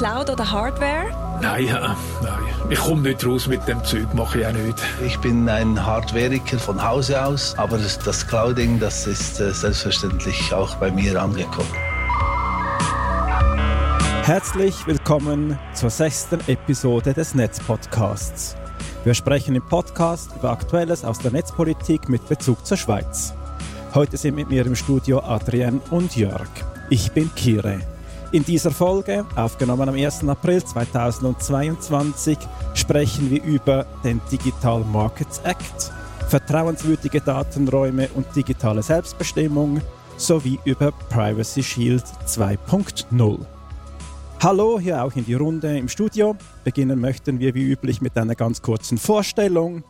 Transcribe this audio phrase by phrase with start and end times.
[0.00, 1.10] Cloud oder Hardware?
[1.42, 1.72] Nein, äh,
[2.22, 2.40] nein.
[2.70, 4.78] Ich komme nicht raus mit dem Zeug, mache ich auch nicht.
[5.04, 10.74] Ich bin ein Hardwareiker von Hause aus, aber das Clouding, das ist äh, selbstverständlich auch
[10.76, 11.68] bei mir angekommen.
[14.22, 18.56] Herzlich willkommen zur sechsten Episode des Netzpodcasts.
[19.04, 23.34] Wir sprechen im Podcast über Aktuelles aus der Netzpolitik mit Bezug zur Schweiz.
[23.94, 26.48] Heute sind mit mir im Studio Adrienne und Jörg.
[26.88, 27.80] Ich bin Kire.
[28.32, 30.28] In dieser Folge, aufgenommen am 1.
[30.28, 32.38] April 2022,
[32.74, 35.90] sprechen wir über den Digital Markets Act,
[36.28, 39.80] vertrauenswürdige Datenräume und digitale Selbstbestimmung
[40.16, 43.38] sowie über Privacy Shield 2.0.
[44.40, 46.36] Hallo, hier auch in die Runde im Studio.
[46.62, 49.82] Beginnen möchten wir wie üblich mit einer ganz kurzen Vorstellung.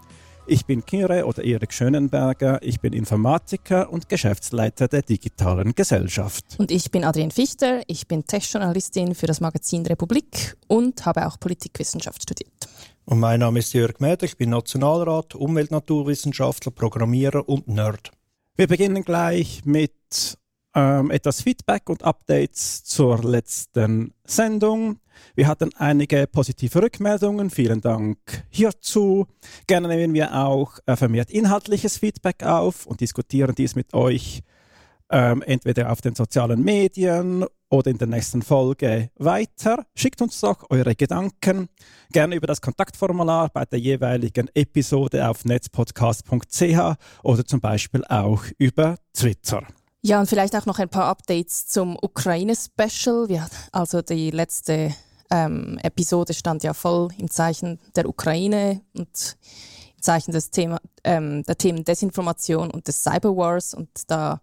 [0.46, 2.58] Ich bin Kire oder Erik Schönenberger.
[2.62, 6.44] Ich bin Informatiker und Geschäftsleiter der digitalen Gesellschaft.
[6.58, 7.82] Und ich bin Adrienne Fichter.
[7.86, 12.68] Ich bin Tech-Journalistin für das Magazin Republik und habe auch Politikwissenschaft studiert.
[13.04, 14.24] Und mein Name ist Jörg Mäder.
[14.24, 18.10] Ich bin Nationalrat, Umweltnaturwissenschaftler, Programmierer und Nerd.
[18.56, 20.38] Wir beginnen gleich mit
[20.74, 24.98] ähm, etwas Feedback und Updates zur letzten Sendung.
[25.34, 27.50] Wir hatten einige positive Rückmeldungen.
[27.50, 28.18] Vielen Dank
[28.50, 29.26] hierzu.
[29.66, 34.42] Gerne nehmen wir auch äh, vermehrt inhaltliches Feedback auf und diskutieren dies mit euch
[35.10, 39.86] ähm, entweder auf den sozialen Medien oder in der nächsten Folge weiter.
[39.94, 41.68] Schickt uns doch eure Gedanken
[42.12, 48.96] gerne über das Kontaktformular bei der jeweiligen Episode auf netzpodcast.ch oder zum Beispiel auch über
[49.12, 49.66] Twitter.
[50.02, 53.28] Ja, und vielleicht auch noch ein paar Updates zum Ukraine-Special.
[53.70, 54.94] Also die letzte
[55.30, 59.36] ähm, Episode stand ja voll im Zeichen der Ukraine und
[59.96, 63.74] im Zeichen des Thema, ähm, der Themen Desinformation und des Cyberwars.
[63.74, 64.40] Und da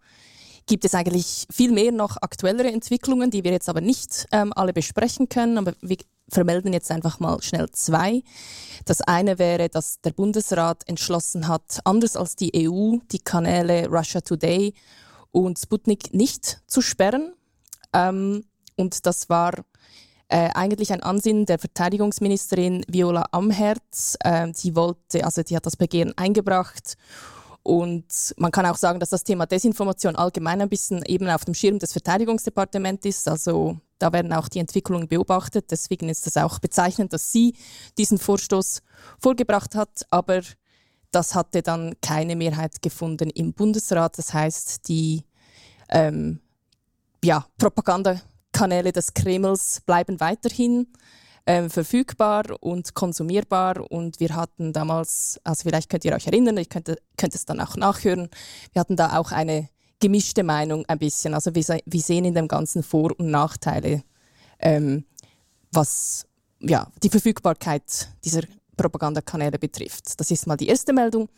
[0.68, 4.74] gibt es eigentlich viel mehr noch aktuellere Entwicklungen, die wir jetzt aber nicht ähm, alle
[4.74, 5.58] besprechen können.
[5.58, 5.98] Aber wir
[6.30, 8.22] vermelden jetzt einfach mal schnell zwei.
[8.86, 14.22] Das eine wäre, dass der Bundesrat entschlossen hat, anders als die EU, die Kanäle Russia
[14.22, 14.76] Today
[15.32, 17.34] und Sputnik nicht zu sperren.
[17.94, 18.44] Ähm,
[18.76, 19.54] und das war
[20.30, 24.18] äh, eigentlich ein Ansinnen der Verteidigungsministerin Viola Amherz.
[24.24, 26.98] Äh, sie wollte, also die hat das Begehren eingebracht.
[27.64, 31.54] Und man kann auch sagen, dass das Thema Desinformation allgemein ein bisschen eben auf dem
[31.54, 33.28] Schirm des Verteidigungsdepartements ist.
[33.28, 35.72] Also da werden auch die Entwicklungen beobachtet.
[35.72, 37.56] Deswegen ist es auch bezeichnend, dass sie
[37.98, 38.82] diesen Vorstoß
[39.20, 40.06] vorgebracht hat.
[40.10, 40.42] Aber
[41.12, 44.18] das hatte dann keine Mehrheit gefunden im Bundesrat.
[44.18, 45.24] Das heißt, die
[45.90, 46.40] ähm,
[47.24, 50.88] ja, Propagandakanäle des Kremls bleiben weiterhin
[51.46, 53.90] ähm, verfügbar und konsumierbar.
[53.90, 57.62] Und wir hatten damals, also vielleicht könnt ihr euch erinnern, ich könnte, könnt es dann
[57.62, 58.30] auch nachhören,
[58.74, 59.70] wir hatten da auch eine
[60.00, 61.34] gemischte Meinung ein bisschen.
[61.34, 64.04] Also wir, wir sehen in dem Ganzen Vor- und Nachteile,
[64.60, 65.06] ähm,
[65.72, 66.26] was
[66.60, 68.42] ja, die Verfügbarkeit dieser
[68.78, 70.20] Propagandakanäle betrifft.
[70.20, 71.30] Das ist mal die erste Meldung.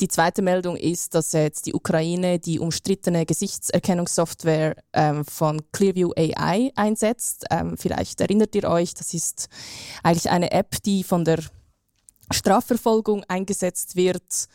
[0.00, 6.70] Die zweite Meldung ist, dass jetzt die Ukraine die umstrittene Gesichtserkennungssoftware ähm, von Clearview AI
[6.76, 7.46] einsetzt.
[7.50, 9.48] Ähm, vielleicht erinnert ihr euch, das ist
[10.04, 11.40] eigentlich eine App, die von der
[12.30, 14.48] Strafverfolgung eingesetzt wird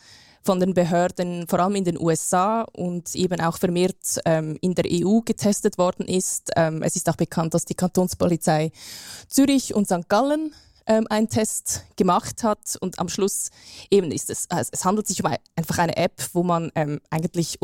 [0.44, 4.84] von den Behörden, vor allem in den USA und eben auch vermehrt ähm, in der
[4.90, 6.50] EU getestet worden ist.
[6.56, 8.70] Ähm, es ist auch bekannt, dass die Kantonspolizei
[9.28, 10.08] Zürich und St.
[10.08, 10.54] Gallen
[10.86, 13.50] ähm, einen Test gemacht hat und am Schluss
[13.90, 17.58] eben ist es, also es handelt sich um einfach eine App, wo man ähm, eigentlich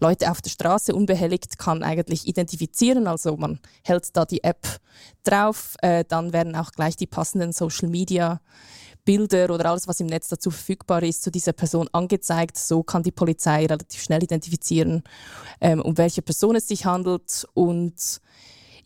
[0.00, 3.06] Leute auf der Straße unbehelligt kann eigentlich identifizieren.
[3.06, 4.66] Also man hält da die App
[5.24, 8.40] drauf, äh, dann werden auch gleich die passenden Social Media
[9.04, 12.58] Bilder oder alles, was im Netz dazu verfügbar ist, zu dieser Person angezeigt.
[12.58, 15.02] So kann die Polizei relativ schnell identifizieren,
[15.62, 18.20] ähm, um welche Person es sich handelt und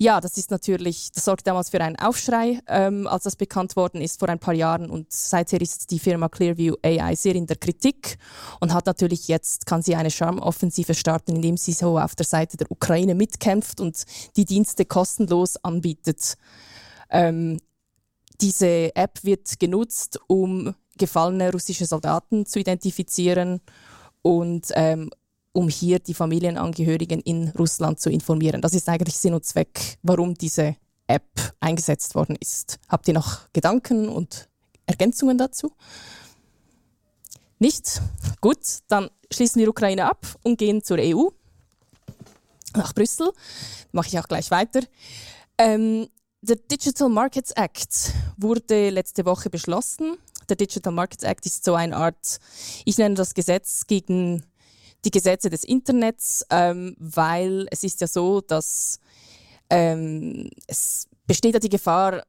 [0.02, 4.00] ja, das ist natürlich, das sorgt damals für einen Aufschrei, ähm, als das bekannt worden
[4.00, 4.90] ist vor ein paar Jahren.
[4.90, 8.18] Und seither ist die Firma Clearview AI sehr in der Kritik
[8.58, 12.56] und hat natürlich jetzt, kann sie eine Charmoffensive starten, indem sie so auf der Seite
[12.56, 14.02] der Ukraine mitkämpft und
[14.36, 16.34] die Dienste kostenlos anbietet.
[17.08, 17.58] Ähm,
[18.40, 23.60] diese App wird genutzt, um gefallene russische Soldaten zu identifizieren
[24.22, 25.10] und ähm,
[25.52, 28.62] um hier die Familienangehörigen in Russland zu informieren.
[28.62, 30.76] Das ist eigentlich Sinn und Zweck, warum diese
[31.06, 32.78] App eingesetzt worden ist.
[32.88, 34.48] Habt ihr noch Gedanken und
[34.86, 35.72] Ergänzungen dazu?
[37.58, 38.00] Nicht?
[38.40, 38.58] Gut,
[38.88, 41.28] dann schließen wir Ukraine ab und gehen zur EU,
[42.74, 43.30] nach Brüssel.
[43.92, 44.80] Mache ich auch gleich weiter.
[45.58, 46.08] Ähm,
[46.40, 50.16] der Digital Markets Act wurde letzte Woche beschlossen.
[50.48, 52.40] Der Digital Markets Act ist so eine Art,
[52.84, 54.44] ich nenne das Gesetz gegen
[55.04, 59.00] die Gesetze des Internets, ähm, weil es ist ja so, dass
[59.70, 62.22] ähm, es besteht ja die Gefahr,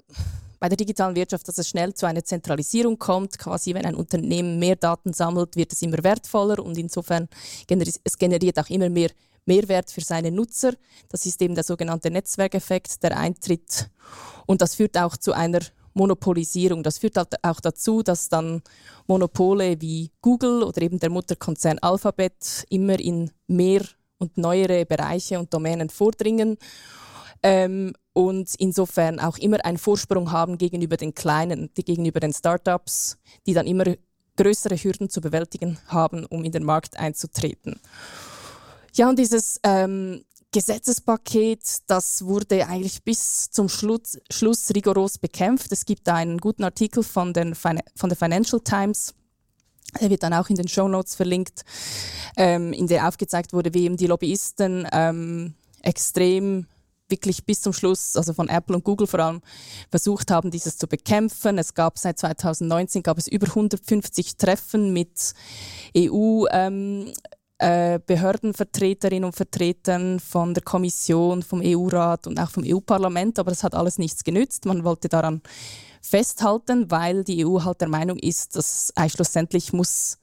[0.63, 3.37] bei der digitalen Wirtschaft, dass es schnell zu einer Zentralisierung kommt.
[3.37, 7.27] Quasi, wenn ein Unternehmen mehr Daten sammelt, wird es immer wertvoller und insofern
[7.67, 9.09] generiert es generiert auch immer mehr
[9.45, 10.71] Mehrwert für seine Nutzer.
[11.09, 13.89] Das ist eben der sogenannte Netzwerkeffekt, der eintritt.
[14.45, 15.59] Und das führt auch zu einer
[15.93, 16.83] Monopolisierung.
[16.83, 18.61] Das führt halt auch dazu, dass dann
[19.07, 23.81] Monopole wie Google oder eben der Mutterkonzern Alphabet immer in mehr
[24.17, 26.57] und neuere Bereiche und Domänen vordringen
[27.43, 33.17] ähm, und insofern auch immer einen Vorsprung haben gegenüber den Kleinen, die gegenüber den Startups,
[33.45, 33.85] die dann immer
[34.37, 37.79] größere Hürden zu bewältigen haben, um in den Markt einzutreten.
[38.95, 45.71] Ja, und dieses ähm, Gesetzespaket, das wurde eigentlich bis zum Schluss, Schluss rigoros bekämpft.
[45.71, 49.13] Es gibt einen guten Artikel von, den, von der Financial Times,
[49.99, 51.65] der wird dann auch in den Show Notes verlinkt,
[52.37, 56.67] ähm, in der aufgezeigt wurde, wie eben die Lobbyisten ähm, extrem
[57.09, 59.41] wirklich bis zum Schluss, also von Apple und Google vor allem,
[59.89, 61.57] versucht haben, dieses zu bekämpfen.
[61.57, 65.33] Es gab seit 2019 gab es über 150 Treffen mit
[65.97, 67.11] EU ähm,
[67.59, 73.63] äh, Behördenvertreterinnen und Vertretern von der Kommission, vom EU-Rat und auch vom EU-Parlament, aber das
[73.63, 74.65] hat alles nichts genützt.
[74.65, 75.41] Man wollte daran
[76.01, 80.17] festhalten, weil die EU halt der Meinung ist, dass eigentlich schlussendlich muss,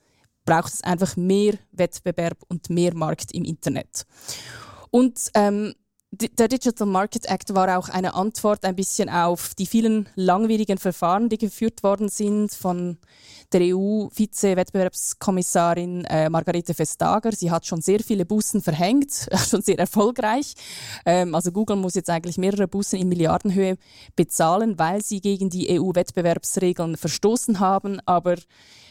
[0.44, 4.06] braucht es einfach mehr Wettbewerb und mehr Markt im Internet.
[4.90, 5.74] Und ähm,
[6.12, 11.28] der Digital Market Act war auch eine Antwort ein bisschen auf die vielen langwierigen Verfahren,
[11.28, 12.98] die geführt worden sind von
[13.52, 17.30] der EU-Vize-Wettbewerbskommissarin äh, Margarete Vestager.
[17.30, 20.54] Sie hat schon sehr viele Bußen verhängt, schon sehr erfolgreich.
[21.06, 23.76] Ähm, also Google muss jetzt eigentlich mehrere Bußen in Milliardenhöhe
[24.16, 28.00] bezahlen, weil sie gegen die EU-Wettbewerbsregeln verstoßen haben.
[28.04, 28.34] Aber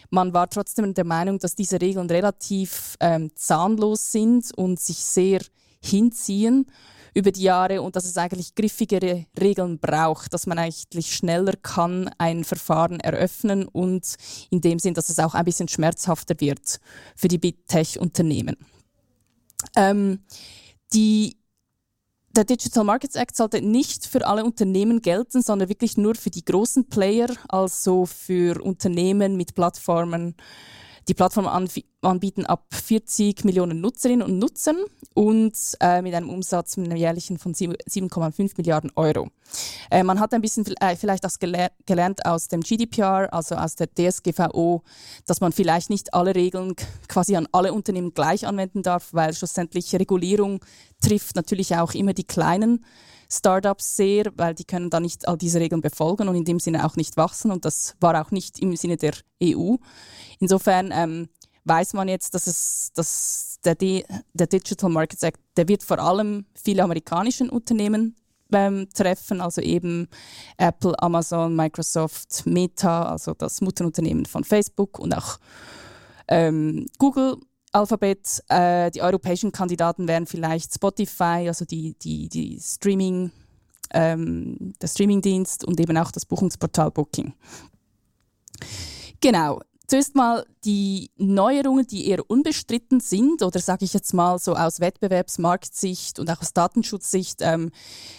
[0.09, 5.41] man war trotzdem der Meinung, dass diese Regeln relativ ähm, zahnlos sind und sich sehr
[5.81, 6.65] hinziehen
[7.13, 12.09] über die Jahre und dass es eigentlich griffigere Regeln braucht, dass man eigentlich schneller kann
[12.17, 14.15] ein Verfahren eröffnen und
[14.49, 16.79] in dem Sinn, dass es auch ein bisschen schmerzhafter wird
[17.15, 18.57] für die Big Tech-Unternehmen.
[19.75, 20.19] Ähm,
[20.93, 21.39] die
[22.35, 26.45] der Digital Markets Act sollte nicht für alle Unternehmen gelten, sondern wirklich nur für die
[26.45, 30.35] großen Player, also für Unternehmen mit Plattformen
[31.09, 31.47] die Plattform
[32.01, 34.77] anbieten ab 40 Millionen Nutzerinnen und Nutzern
[35.15, 39.29] und äh, mit einem Umsatz mit einem jährlichen von 7,5 Milliarden Euro.
[39.89, 43.75] Äh, man hat ein bisschen äh, vielleicht auch geler gelernt aus dem GDPR, also aus
[43.75, 44.83] der DSGVO,
[45.25, 46.75] dass man vielleicht nicht alle Regeln
[47.07, 50.63] quasi an alle Unternehmen gleich anwenden darf, weil schlussendlich Regulierung
[51.01, 52.85] trifft natürlich auch immer die kleinen
[53.31, 56.85] Startups sehr, weil die können da nicht all diese Regeln befolgen und in dem Sinne
[56.85, 59.75] auch nicht wachsen und das war auch nicht im Sinne der EU.
[60.39, 61.29] Insofern ähm,
[61.65, 66.45] weiß man jetzt, dass es dass der, der Digital Markets Act, der wird vor allem
[66.55, 68.15] viele amerikanischen Unternehmen
[68.51, 70.07] ähm, treffen, also eben
[70.57, 75.39] Apple, Amazon, Microsoft, Meta, also das Mutterunternehmen von Facebook und auch
[76.27, 77.37] ähm, Google
[77.71, 83.31] Alphabet, äh, die europäischen Kandidaten wären vielleicht Spotify, also die, die, die Streaming,
[83.91, 87.33] ähm, der Streamingdienst und eben auch das Buchungsportal Booking.
[89.21, 89.61] Genau.
[89.87, 94.79] Zuerst mal die Neuerungen, die eher unbestritten sind oder sage ich jetzt mal so aus
[94.79, 97.71] Wettbewerbsmarktsicht und auch aus Datenschutzsicht ähm,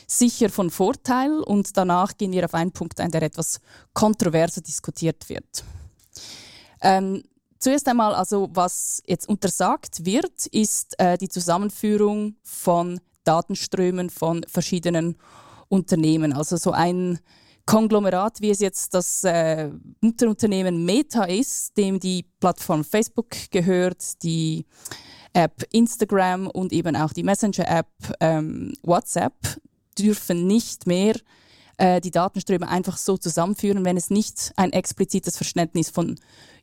[0.09, 3.61] sicher von Vorteil und danach gehen wir auf einen Punkt ein, der etwas
[3.93, 5.63] kontroverser diskutiert wird.
[6.83, 7.23] Ähm,
[7.61, 15.19] Zuerst einmal, also was jetzt untersagt wird, ist äh, die Zusammenführung von Datenströmen von verschiedenen
[15.69, 16.33] Unternehmen.
[16.33, 17.21] Also so ein
[17.67, 19.69] Konglomerat, wie es jetzt das äh,
[20.01, 24.65] Mutterunternehmen Meta ist, dem die Plattform Facebook gehört, die
[25.35, 27.91] App Instagram und eben auch die Messenger-App
[28.21, 29.35] ähm, WhatsApp,
[29.99, 31.15] dürfen nicht mehr
[31.81, 36.17] äh, die Datenströme einfach so zusammenführen, wenn es nicht ein explizites Verständnis von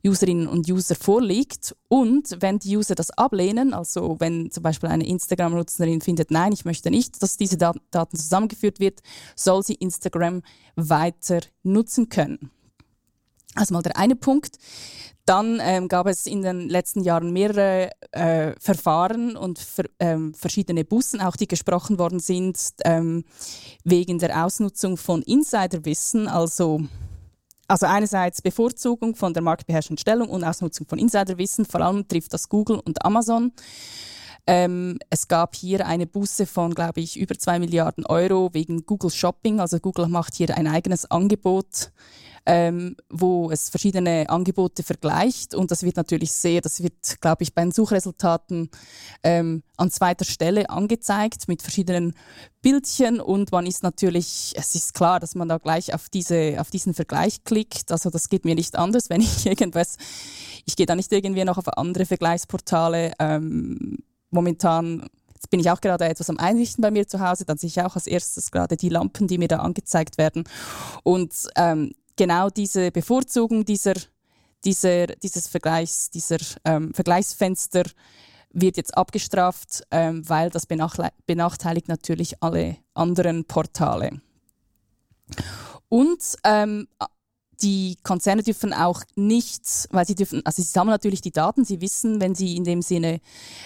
[0.06, 1.76] Userinnen und User vorliegt.
[1.88, 6.66] Und wenn die User das ablehnen, also wenn zum Beispiel eine Instagram-Nutzerin findet, nein, ich
[6.66, 9.02] möchte nicht, dass diese Daten zusammengeführt wird,
[9.36, 10.44] soll sie Instagram
[10.76, 12.52] weiter nutzen können.
[13.56, 14.58] Also mal der eine Punkt.
[15.28, 20.86] Dann ähm, gab es in den letzten Jahren mehrere äh, Verfahren und ver, ähm, verschiedene
[20.86, 23.26] Bussen, auch die gesprochen worden sind, ähm,
[23.84, 26.80] wegen der Ausnutzung von Insiderwissen, also
[27.68, 32.48] also einerseits Bevorzugung von der marktbeherrschenden Stellung und Ausnutzung von Insiderwissen, vor allem trifft das
[32.48, 33.52] Google und Amazon.
[34.50, 39.12] Ähm, es gab hier eine Buße von, glaube ich, über zwei Milliarden Euro wegen Google
[39.12, 39.60] Shopping.
[39.60, 41.92] Also Google macht hier ein eigenes Angebot
[42.50, 47.54] ähm, wo es verschiedene Angebote vergleicht und das wird natürlich sehr, das wird, glaube ich,
[47.54, 48.70] bei den Suchresultaten
[49.22, 52.14] ähm, an zweiter Stelle angezeigt mit verschiedenen
[52.62, 56.72] Bildchen und man ist natürlich, es ist klar, dass man da gleich auf, diese, auf
[56.72, 57.92] diesen Vergleich klickt.
[57.92, 59.98] Also das geht mir nicht anders, wenn ich irgendwas,
[60.66, 63.12] ich gehe da nicht irgendwie noch auf andere Vergleichsportale.
[63.20, 63.98] Ähm,
[64.30, 67.68] momentan Jetzt bin ich auch gerade etwas am Einrichten bei mir zu Hause, dann sehe
[67.68, 70.46] ich auch als erstes gerade die Lampen, die mir da angezeigt werden.
[71.04, 73.94] Und ähm, genau diese Bevorzugung dieser,
[74.66, 77.84] dieser, dieses Vergleichs, dieser ähm, Vergleichsfenster
[78.52, 84.22] wird jetzt abgestraft, ähm, weil das benachteiligt natürlich alle anderen Portale.
[85.90, 86.88] Und ähm,
[87.62, 91.82] die Konzerne dürfen auch nicht, weil sie dürfen, also sie sammeln natürlich die Daten, sie
[91.82, 93.20] wissen, wenn sie in dem Sinne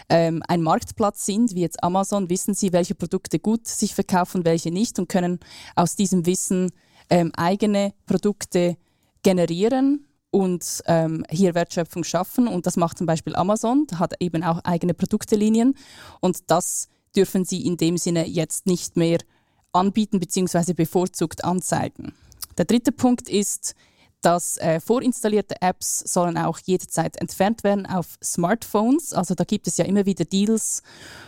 [0.09, 4.71] ähm, ein Marktplatz sind, wie jetzt Amazon, wissen sie, welche Produkte gut sich verkaufen, welche
[4.71, 5.39] nicht und können
[5.75, 6.71] aus diesem Wissen
[7.11, 8.77] ähm, eigene Produkte
[9.21, 12.47] generieren und ähm, hier Wertschöpfung schaffen.
[12.47, 15.75] Und das macht zum Beispiel Amazon, hat eben auch eigene Produktelinien
[16.21, 19.19] und das dürfen sie in dem Sinne jetzt nicht mehr
[19.73, 20.73] anbieten bzw.
[20.73, 22.13] bevorzugt anzeigen.
[22.57, 23.75] Der dritte Punkt ist,
[24.21, 29.13] dass äh, vorinstallierte Apps sollen auch jederzeit entfernt werden auf Smartphones.
[29.13, 30.83] Also da gibt es ja immer wieder Deals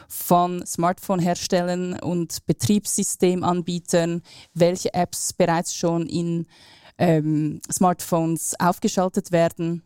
[0.08, 4.22] von Smartphone-Herstellern und Betriebssystemanbietern,
[4.54, 6.46] welche Apps bereits schon in
[6.98, 9.82] ähm, Smartphones aufgeschaltet werden.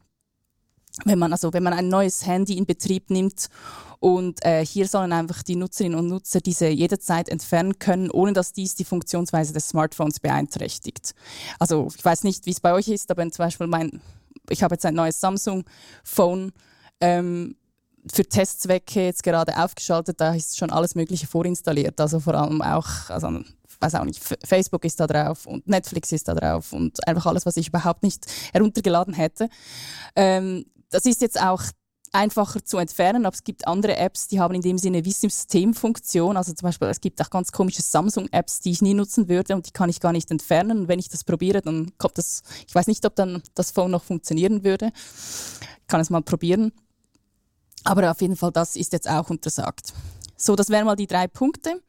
[1.06, 3.48] Wenn man also wenn man ein neues Handy in Betrieb nimmt
[4.00, 8.54] und äh, hier sollen einfach die Nutzerinnen und Nutzer diese jederzeit entfernen können, ohne dass
[8.54, 11.13] dies die Funktionsweise des Smartphones beeinträchtigt.
[11.60, 14.01] Also ich weiß nicht, wie es bei euch ist, aber zum Beispiel mein,
[14.50, 16.51] ich habe jetzt ein neues Samsung-Phone
[17.01, 17.56] ähm,
[18.12, 22.00] für Testzwecke jetzt gerade aufgeschaltet, da ist schon alles Mögliche vorinstalliert.
[22.00, 23.42] Also vor allem auch, also
[23.80, 27.46] weiß auch nicht, Facebook ist da drauf und Netflix ist da drauf und einfach alles,
[27.46, 29.50] was ich überhaupt nicht heruntergeladen hätte.
[30.16, 31.62] Ähm, das ist jetzt auch
[32.12, 36.38] einfacher zu entfernen, aber es gibt andere Apps, die haben in dem Sinne wie Systemfunktion.
[36.38, 39.67] Also zum Beispiel, es gibt auch ganz komische Samsung-Apps, die ich nie nutzen würde und
[39.67, 40.79] die kann ich gar nicht entfernen.
[40.79, 43.91] Und wenn ich das probiere, dann kommt das, ich weiß nicht, ob dann das Phone
[43.91, 44.91] noch funktionieren würde.
[45.82, 46.72] Ich kann es mal probieren.
[47.84, 49.94] Aber auf jeden Fall, das ist jetzt auch untersagt.
[50.36, 51.82] So, das wären mal die drei Punkte.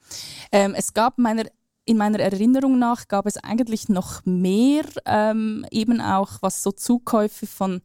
[0.53, 1.45] Ähm, es gab meiner
[1.89, 7.47] in meiner Erinnerung nach gab es eigentlich noch mehr, ähm, eben auch was so Zukäufe
[7.47, 7.81] von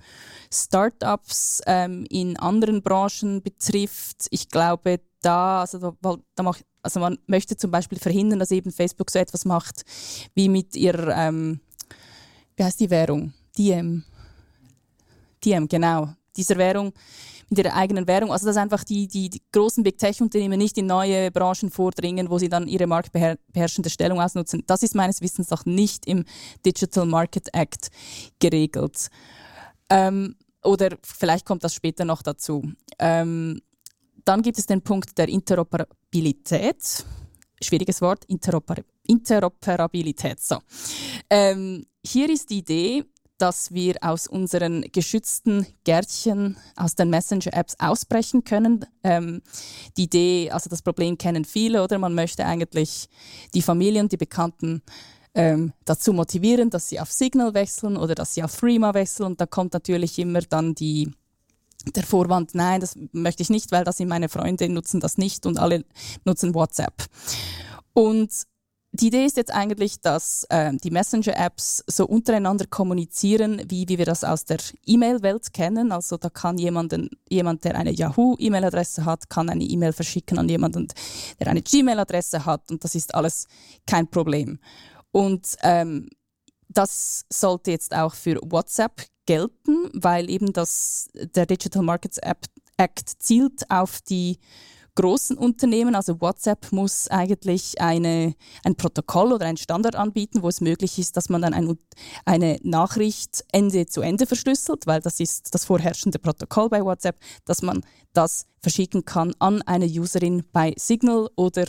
[0.52, 4.28] Startups ähm, in anderen Branchen betrifft.
[4.30, 8.74] Ich glaube, da, also, da, da macht, also man möchte zum Beispiel verhindern, dass eben
[8.74, 9.86] Facebook so etwas macht
[10.36, 11.62] wie mit ihrer, ähm,
[12.58, 13.34] wie heißt die Währung?
[13.58, 14.04] Diem.
[15.46, 16.10] Diem, genau.
[16.36, 16.92] Dieser Währung
[17.54, 18.32] mit ihrer eigenen Währung.
[18.32, 22.40] Also dass einfach die, die, die großen Big Tech-Unternehmen nicht in neue Branchen vordringen, wo
[22.40, 24.64] sie dann ihre marktbeherrschende Stellung ausnutzen.
[24.68, 26.26] Das ist meines Wissens noch nicht im
[26.66, 27.90] Digital Market Act
[28.40, 29.10] geregelt.
[29.90, 32.64] Ähm, oder vielleicht kommt das später noch dazu.
[33.00, 33.62] Ähm,
[34.26, 37.06] dann gibt es den Punkt der Interoperabilität.
[37.62, 40.40] Schwieriges Wort, Interoper Interoperabilität.
[40.40, 40.60] So.
[41.30, 43.04] Ähm, hier ist die Idee,
[43.38, 48.86] dass wir aus unseren geschützten Gärtchen, aus den Messenger-Apps ausbrechen können.
[49.04, 49.42] Ähm,
[49.98, 51.98] die Idee, also das Problem kennen viele, oder?
[51.98, 53.10] Man möchte eigentlich
[53.54, 54.82] die Familien, die Bekannten
[55.36, 59.26] ähm, dazu motivieren, dass sie auf Signal wechseln oder dass sie auf Threema wechseln.
[59.26, 61.12] Und da kommt natürlich immer dann die,
[61.96, 65.46] der Vorwand, nein, das möchte ich nicht, weil das sind meine Freunde, nutzen das nicht
[65.46, 65.86] und alle
[66.24, 67.06] nutzen WhatsApp.
[67.94, 68.32] Und
[68.96, 74.06] die Idee ist jetzt eigentlich, dass äh, die Messenger-Apps so untereinander kommunizieren, wie, wie wir
[74.06, 75.92] das aus der E-Mail-Welt kennen.
[75.92, 80.90] Also da kann jemanden, jemand, der eine Yahoo-E-Mail-Adresse hat, kann eine E-Mail verschicken an jemanden,
[81.40, 83.48] der eine Gmail-Adresse hat und das ist alles
[83.88, 84.60] kein Problem.
[85.12, 86.10] Und ähm,
[86.70, 92.20] das sollte jetzt auch für WhatsApp gelten, weil eben das, der Digital Markets
[92.78, 94.38] Act zielt auf die
[94.96, 100.62] großen Unternehmen, also WhatsApp muss eigentlich eine, ein Protokoll oder einen Standard anbieten, wo es
[100.62, 101.78] möglich ist, dass man dann ein,
[102.26, 107.62] eine Nachricht Ende zu Ende verschlüsselt, weil das ist das vorherrschende Protokoll bei WhatsApp, dass
[107.62, 107.82] man
[108.14, 111.66] das verschicken kann an eine Userin bei Signal oder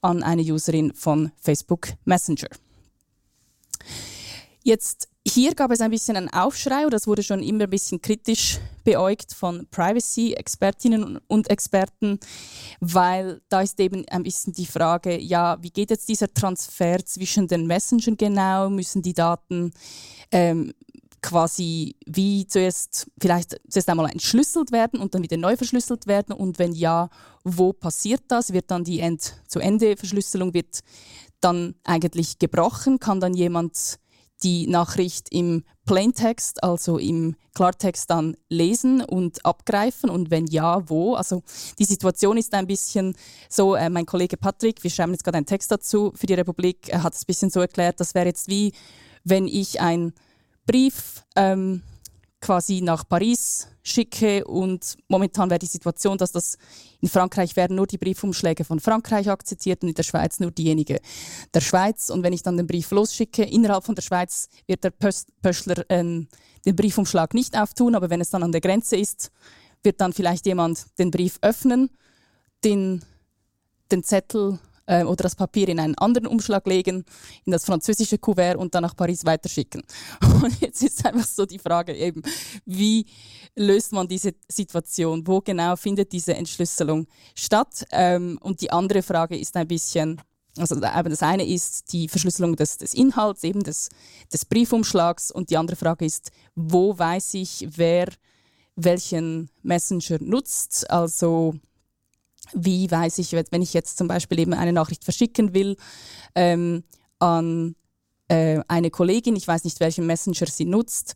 [0.00, 2.48] an eine Userin von Facebook Messenger.
[4.64, 8.02] Jetzt hier gab es ein bisschen einen Aufschrei, oder es wurde schon immer ein bisschen
[8.02, 12.18] kritisch beäugt von Privacy-Expertinnen und Experten,
[12.80, 17.46] weil da ist eben ein bisschen die Frage, ja, wie geht jetzt dieser Transfer zwischen
[17.46, 18.68] den Messengern genau?
[18.68, 19.72] Müssen die Daten
[20.32, 20.72] ähm,
[21.22, 26.58] quasi wie zuerst vielleicht zuerst einmal entschlüsselt werden und dann wieder neu verschlüsselt werden und
[26.58, 27.08] wenn ja,
[27.44, 28.52] wo passiert das?
[28.52, 30.80] Wird dann die End-zu-Ende-Verschlüsselung wird
[31.40, 32.98] dann eigentlich gebrochen?
[32.98, 34.00] Kann dann jemand
[34.42, 41.14] die Nachricht im Plaintext, also im Klartext dann lesen und abgreifen und wenn ja, wo?
[41.14, 41.42] Also
[41.78, 43.14] die Situation ist ein bisschen
[43.48, 46.88] so, äh, mein Kollege Patrick, wir schreiben jetzt gerade einen Text dazu für die Republik,
[46.88, 48.72] er hat es ein bisschen so erklärt, das wäre jetzt wie,
[49.24, 50.12] wenn ich einen
[50.66, 51.82] Brief ähm,
[52.42, 56.58] quasi nach Paris schicke und momentan wäre die Situation, dass das
[57.00, 61.00] in Frankreich werden nur die Briefumschläge von Frankreich akzeptiert und in der Schweiz nur diejenige
[61.54, 62.10] der Schweiz.
[62.10, 66.28] Und wenn ich dann den Brief losschicke, innerhalb von der Schweiz wird der Pöstler ähm,
[66.66, 69.30] den Briefumschlag nicht auftun, aber wenn es dann an der Grenze ist,
[69.82, 71.90] wird dann vielleicht jemand den Brief öffnen,
[72.64, 73.02] den,
[73.90, 74.58] den Zettel
[74.92, 77.04] äh, oder das Papier in einen anderen Umschlag legen,
[77.44, 79.82] in das französische Kuvert und dann nach Paris weiterschicken.
[80.42, 82.22] Und jetzt ist einfach so die Frage eben,
[82.64, 83.06] wie
[83.54, 85.26] löst man diese Situation?
[85.26, 87.84] Wo genau findet diese Entschlüsselung statt?
[87.92, 90.20] Ähm, und die andere Frage ist ein bisschen,
[90.58, 93.88] also das eine ist die Verschlüsselung des, des Inhalts, eben des,
[94.32, 98.08] des Briefumschlags und die andere Frage ist, wo weiß ich, wer
[98.74, 100.90] welchen Messenger nutzt?
[100.90, 101.54] Also
[102.52, 105.76] wie weiß ich, wenn ich jetzt zum Beispiel eben eine Nachricht verschicken will
[106.34, 106.84] ähm,
[107.18, 107.76] an
[108.28, 111.14] äh, eine Kollegin, ich weiß nicht, welchen Messenger sie nutzt,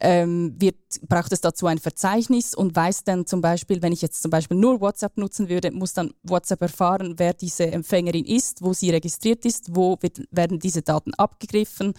[0.00, 0.76] ähm, wird,
[1.08, 4.56] braucht es dazu ein Verzeichnis und weiß dann zum Beispiel, wenn ich jetzt zum Beispiel
[4.56, 9.44] nur WhatsApp nutzen würde, muss dann WhatsApp erfahren, wer diese Empfängerin ist, wo sie registriert
[9.44, 11.94] ist, wo wird, werden diese Daten abgegriffen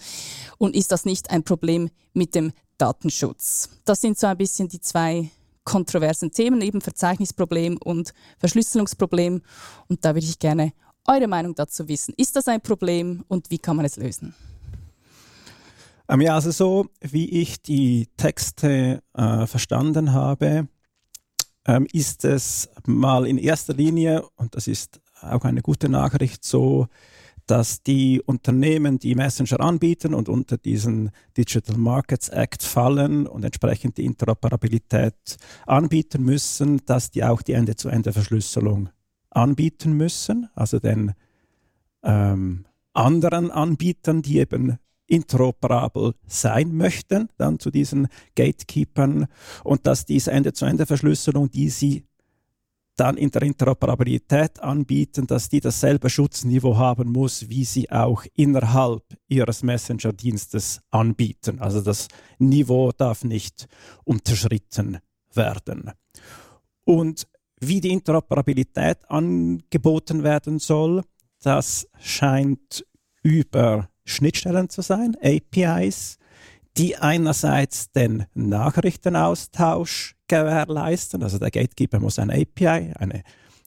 [0.58, 3.70] und ist das nicht ein Problem mit dem Datenschutz?
[3.84, 5.30] Das sind so ein bisschen die zwei
[5.68, 9.42] kontroversen Themen, eben Verzeichnisproblem und Verschlüsselungsproblem.
[9.88, 10.72] Und da würde ich gerne
[11.06, 12.14] eure Meinung dazu wissen.
[12.16, 14.34] Ist das ein Problem und wie kann man es lösen?
[16.08, 20.68] Ähm, ja, also so wie ich die Texte äh, verstanden habe,
[21.66, 26.86] ähm, ist es mal in erster Linie, und das ist auch eine gute Nachricht, so,
[27.48, 33.96] dass die Unternehmen, die Messenger anbieten und unter diesen Digital Markets Act fallen und entsprechend
[33.96, 35.14] die Interoperabilität
[35.66, 38.90] anbieten müssen, dass die auch die Ende-zu-Ende-Verschlüsselung
[39.30, 41.14] anbieten müssen, also den
[42.02, 49.26] ähm, anderen Anbietern, die eben interoperabel sein möchten, dann zu diesen Gatekeepern.
[49.64, 52.04] Und dass diese Ende-zu-Ende-Verschlüsselung, die sie
[52.98, 59.04] dann in der Interoperabilität anbieten, dass die dasselbe Schutzniveau haben muss, wie sie auch innerhalb
[59.28, 61.60] ihres Messenger-Dienstes anbieten.
[61.60, 62.08] Also das
[62.38, 63.68] Niveau darf nicht
[64.04, 64.98] unterschritten
[65.32, 65.92] werden.
[66.84, 67.28] Und
[67.60, 71.02] wie die Interoperabilität angeboten werden soll,
[71.42, 72.84] das scheint
[73.22, 76.18] über Schnittstellen zu sein, APIs,
[76.76, 81.22] die einerseits den Nachrichtenaustausch gewährleisten.
[81.22, 83.22] Also der Gatekeeper muss eine API, eine,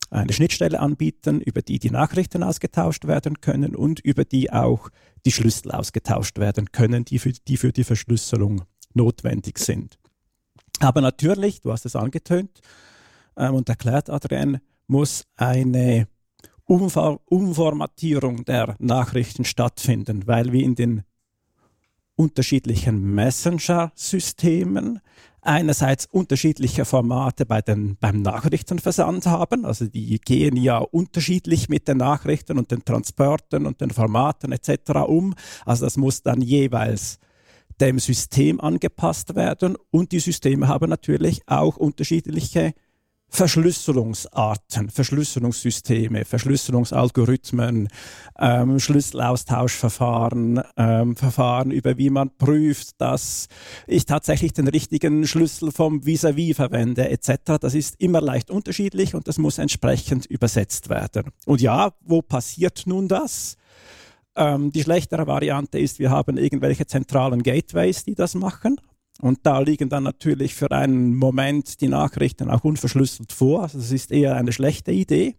[0.09, 4.89] eine Schnittstelle anbieten, über die die Nachrichten ausgetauscht werden können und über die auch
[5.25, 9.97] die Schlüssel ausgetauscht werden können, die für die, für die Verschlüsselung notwendig sind.
[10.79, 12.61] Aber natürlich, du hast es angetönt
[13.37, 16.07] ähm, und erklärt, Adrian, muss eine
[16.65, 21.03] Umformatierung der Nachrichten stattfinden, weil wir in den
[22.15, 24.99] unterschiedlichen Messenger-Systemen
[25.41, 29.65] einerseits unterschiedliche Formate bei den, beim Nachrichtenversand haben.
[29.65, 34.91] Also die gehen ja unterschiedlich mit den Nachrichten und den Transporten und den Formaten etc.
[35.07, 35.33] um.
[35.65, 37.17] Also das muss dann jeweils
[37.79, 42.73] dem System angepasst werden und die Systeme haben natürlich auch unterschiedliche
[43.33, 47.87] Verschlüsselungsarten, Verschlüsselungssysteme, Verschlüsselungsalgorithmen,
[48.37, 53.47] ähm, Schlüsselaustauschverfahren, ähm, Verfahren, über wie man prüft, dass
[53.87, 57.57] ich tatsächlich den richtigen Schlüssel vom Vis-à-vis -vis verwende, etc.
[57.61, 61.31] Das ist immer leicht unterschiedlich und das muss entsprechend übersetzt werden.
[61.45, 63.55] Und ja, wo passiert nun das?
[64.35, 68.75] Ähm, die schlechtere Variante ist, wir haben irgendwelche zentralen Gateways, die das machen.
[69.21, 73.63] Und da liegen dann natürlich für einen Moment die Nachrichten auch unverschlüsselt vor.
[73.63, 75.35] Also das ist eher eine schlechte Idee.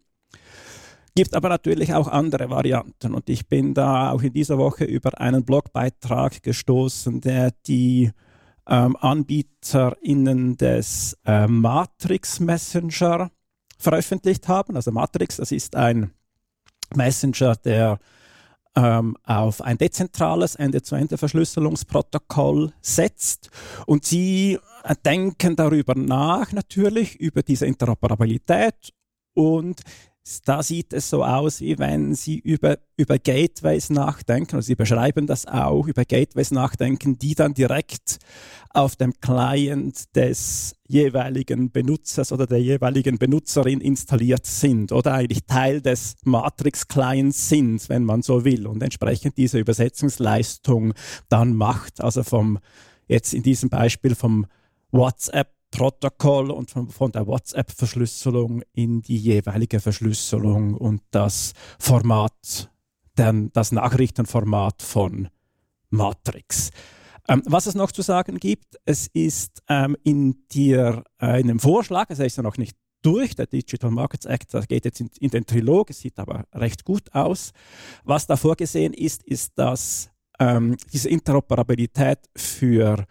[1.14, 3.12] Gibt aber natürlich auch andere Varianten.
[3.12, 8.12] Und ich bin da auch in dieser Woche über einen Blogbeitrag gestoßen, der die
[8.66, 13.30] ähm, AnbieterInnen des äh, Matrix Messenger
[13.78, 14.76] veröffentlicht haben.
[14.76, 16.12] Also Matrix, das ist ein
[16.94, 17.98] Messenger, der
[18.74, 23.50] ähm, auf ein dezentrales Ende-zu-Ende-Verschlüsselungsprotokoll setzt.
[23.86, 28.92] Und sie äh, denken darüber nach, natürlich, über diese Interoperabilität
[29.34, 29.82] und
[30.44, 35.26] da sieht es so aus, wie wenn Sie über, über Gateways nachdenken, und Sie beschreiben
[35.26, 38.18] das auch, über Gateways nachdenken, die dann direkt
[38.70, 45.80] auf dem Client des jeweiligen Benutzers oder der jeweiligen Benutzerin installiert sind oder eigentlich Teil
[45.80, 50.94] des Matrix-Clients sind, wenn man so will, und entsprechend diese Übersetzungsleistung
[51.28, 52.60] dann macht, also vom,
[53.08, 54.46] jetzt in diesem Beispiel vom
[54.92, 62.70] WhatsApp Protokoll und von, von der WhatsApp-Verschlüsselung in die jeweilige Verschlüsselung und das Format,
[63.16, 65.28] dann das Nachrichtenformat von
[65.90, 66.70] Matrix.
[67.28, 72.06] Ähm, was es noch zu sagen gibt, es ist ähm, in dir äh, einem Vorschlag,
[72.10, 75.30] es ist ja noch nicht durch, der Digital Markets Act, das geht jetzt in, in,
[75.30, 77.52] den Trilog, es sieht aber recht gut aus.
[78.04, 83.06] Was da vorgesehen ist, ist, dass ähm, diese Interoperabilität für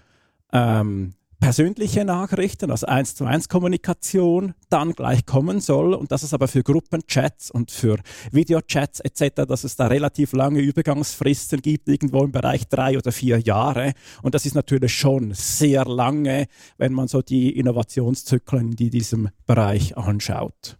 [0.53, 6.35] ähm, persönliche Nachrichten, also eins zu eins Kommunikation, dann gleich kommen soll und dass es
[6.35, 7.97] aber für Gruppenchats und für
[8.31, 13.39] Videochats etc., dass es da relativ lange Übergangsfristen gibt, irgendwo im Bereich drei oder vier
[13.39, 13.93] Jahre.
[14.21, 16.45] Und das ist natürlich schon sehr lange,
[16.77, 20.77] wenn man so die Innovationszyklen in diesem Bereich anschaut.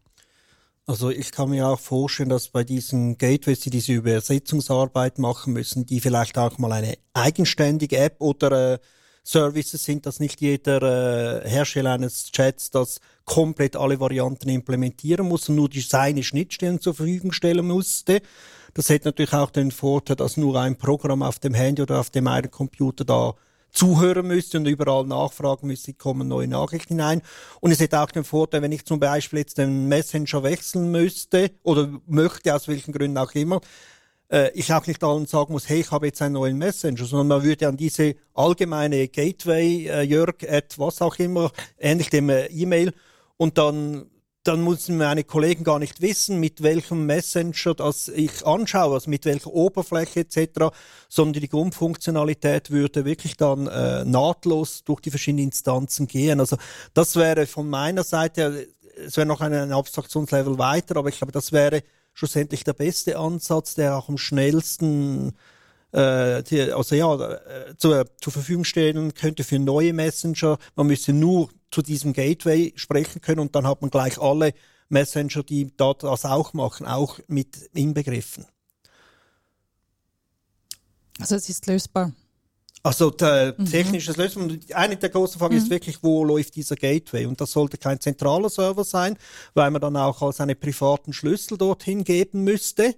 [0.86, 5.88] Also ich kann mir auch vorstellen, dass bei diesen Gateways, die diese Übersetzungsarbeit machen müssen,
[5.88, 8.80] die vielleicht auch mal eine eigenständige App oder äh,
[9.24, 15.48] Services sind, dass nicht jeder äh, Hersteller eines Chats das komplett alle Varianten implementieren muss
[15.50, 18.22] und nur die seine Schnittstellen zur Verfügung stellen musste.
[18.74, 22.10] Das hätte natürlich auch den Vorteil, dass nur ein Programm auf dem Handy oder auf
[22.10, 23.36] dem einen Computer da
[23.72, 27.22] zuhören müsste und überall nachfragen müsste, kommen neue Nachrichten hinein.
[27.60, 31.52] Und es hätte auch den Vorteil, wenn ich zum Beispiel jetzt den Messenger wechseln müsste
[31.64, 33.62] oder möchte, aus welchen Gründen auch immer,
[34.32, 37.28] äh, ich auch nicht allen sagen muss, hey, ich habe jetzt einen neuen Messenger, sondern
[37.28, 42.46] man würde an diese allgemeine Gateway, äh, Jörg, at was auch immer, ähnlich dem äh,
[42.48, 42.94] E-Mail,
[43.38, 44.08] und dann
[44.44, 49.26] dann müssen meine Kollegen gar nicht wissen, mit welchem Messenger das ich anschaue, also mit
[49.26, 50.74] welcher Oberfläche etc.,
[51.10, 56.40] sondern die Grundfunktionalität würde wirklich dann äh, nahtlos durch die verschiedenen Instanzen gehen.
[56.40, 56.58] Also
[56.96, 58.68] das wäre von meiner Seite,
[58.98, 61.84] es wäre noch ein, ein Abstraktionslevel weiter, aber ich glaube, das wäre
[62.14, 65.34] schlussendlich der beste Ansatz, der auch am schnellsten
[65.92, 70.58] äh, die, also ja, äh, zur, zur Verfügung stehen könnte für neue Messenger.
[70.76, 74.54] Man müsste nur zu diesem Gateway sprechen können und dann hat man gleich alle
[74.90, 78.46] Messenger, die dort das auch machen, auch mit inbegriffen.
[81.20, 82.12] Also es ist lösbar.
[82.84, 83.66] Also der mhm.
[83.66, 84.60] technische Lösung.
[84.74, 85.62] Eine der großen Fragen mhm.
[85.62, 87.26] ist wirklich, wo läuft dieser Gateway?
[87.26, 89.18] Und das sollte kein zentraler Server sein,
[89.54, 92.96] weil man dann auch als einen privaten Schlüssel dorthin geben müsste.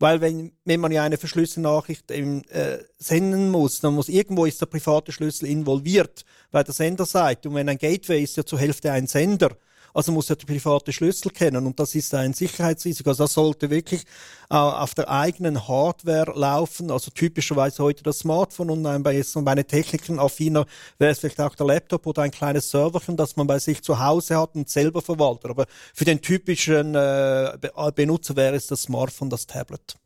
[0.00, 4.60] Weil wenn, wenn man ja eine verschlüsselte Nachricht äh, senden muss, dann muss irgendwo ist
[4.60, 7.48] der private Schlüssel involviert bei der Senderseite.
[7.48, 9.56] Und wenn ein Gateway ist ja zur Hälfte ein Sender,
[9.98, 13.10] also muss er die private Schlüssel kennen und das ist ein Sicherheitsrisiko.
[13.10, 14.02] Also das sollte wirklich
[14.48, 19.50] äh, auf der eigenen Hardware laufen, also typischerweise heute das Smartphone und bei, jetzt bei
[19.50, 20.66] einer Technikaffiner
[20.98, 23.98] wäre es vielleicht auch der Laptop oder ein kleines Serverchen, das man bei sich zu
[23.98, 25.50] Hause hat und selber verwaltet.
[25.50, 27.58] Aber für den typischen äh,
[27.92, 29.96] Benutzer wäre es das Smartphone, das Tablet.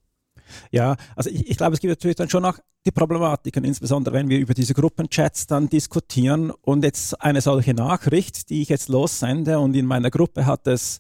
[0.71, 4.29] Ja, also ich, ich glaube, es gibt natürlich dann schon auch die Problematiken, insbesondere wenn
[4.29, 9.59] wir über diese Gruppenchats dann diskutieren und jetzt eine solche Nachricht, die ich jetzt lossende
[9.61, 10.99] und in meiner Gruppe hat es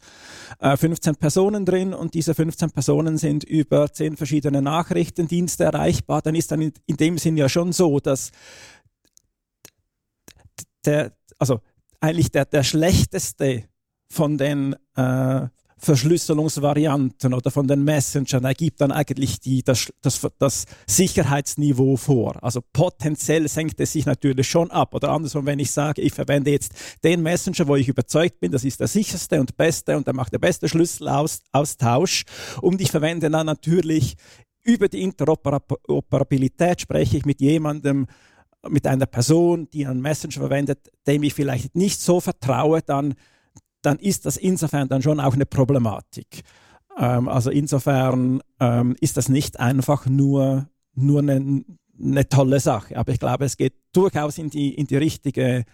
[0.60, 6.36] äh, 15 Personen drin und diese 15 Personen sind über 10 verschiedene Nachrichtendienste erreichbar, dann
[6.36, 8.30] ist dann in, in dem Sinn ja schon so, dass
[10.84, 11.60] der, also
[12.00, 13.64] eigentlich der, der schlechteste
[14.08, 15.48] von den äh,
[15.84, 22.42] Verschlüsselungsvarianten oder von den Messengern ergibt dann eigentlich die, das, das, das Sicherheitsniveau vor.
[22.42, 24.94] Also potenziell senkt es sich natürlich schon ab.
[24.94, 28.62] Oder andersrum, wenn ich sage, ich verwende jetzt den Messenger, wo ich überzeugt bin, das
[28.62, 32.24] ist der sicherste und beste und der macht der beste Schlüsselaustausch
[32.60, 34.14] und ich verwende dann natürlich
[34.62, 38.06] über die Interoperabilität spreche ich mit jemandem,
[38.68, 43.14] mit einer Person, die einen Messenger verwendet, dem ich vielleicht nicht so vertraue, dann
[43.82, 46.42] dann ist das insofern dann schon auch eine Problematik.
[46.98, 51.64] Ähm, also insofern ähm, ist das nicht einfach nur, nur eine,
[52.00, 52.96] eine, tolle Sache.
[52.96, 55.64] Aber ich glaube, es geht durchaus in die, in die richtige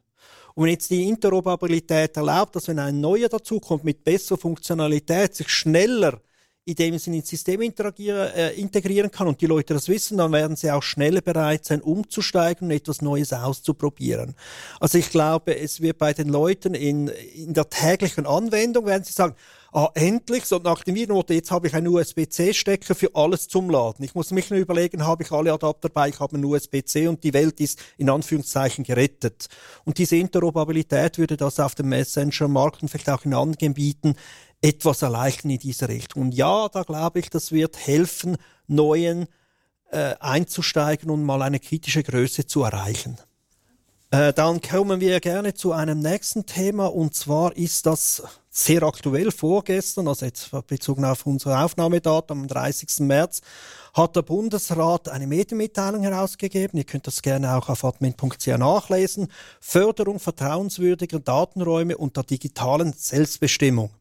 [0.55, 5.49] Und wenn jetzt die Interoperabilität erlaubt, dass wenn ein neuer dazukommt mit besserer Funktionalität, sich
[5.49, 6.19] schneller
[6.65, 10.55] in dem Sinne ins System äh, integrieren kann und die Leute das wissen, dann werden
[10.55, 14.35] sie auch schneller bereit sein, umzusteigen und etwas Neues auszuprobieren.
[14.79, 19.13] Also ich glaube, es wird bei den Leuten in, in der täglichen Anwendung, werden sie
[19.13, 19.35] sagen,
[19.71, 24.03] ah, endlich, so nach dem Videonote, jetzt habe ich einen USB-C-Stecker für alles zum Laden.
[24.03, 27.23] Ich muss mich nur überlegen, habe ich alle Adapter dabei, ich habe einen USB-C und
[27.23, 29.47] die Welt ist in Anführungszeichen gerettet.
[29.85, 34.15] Und diese Interoperabilität würde das auf dem Messenger-Markt und vielleicht auch in anderen Gebieten
[34.61, 36.23] etwas erleichtern in dieser Richtung.
[36.23, 39.27] Und ja, da glaube ich, das wird helfen, neuen
[39.91, 43.17] äh, einzusteigen und mal eine kritische Größe zu erreichen.
[44.11, 49.31] Äh, dann kommen wir gerne zu einem nächsten Thema und zwar ist das sehr aktuell
[49.31, 53.01] vorgestern, also jetzt bezogen auf unsere Aufnahmedatum am 30.
[53.01, 53.41] März,
[53.93, 56.79] hat der Bundesrat eine Medienmitteilung herausgegeben.
[56.79, 59.27] Ihr könnt das gerne auch auf admin.ch nachlesen.
[59.59, 63.91] Förderung vertrauenswürdiger Datenräume und der digitalen Selbstbestimmung.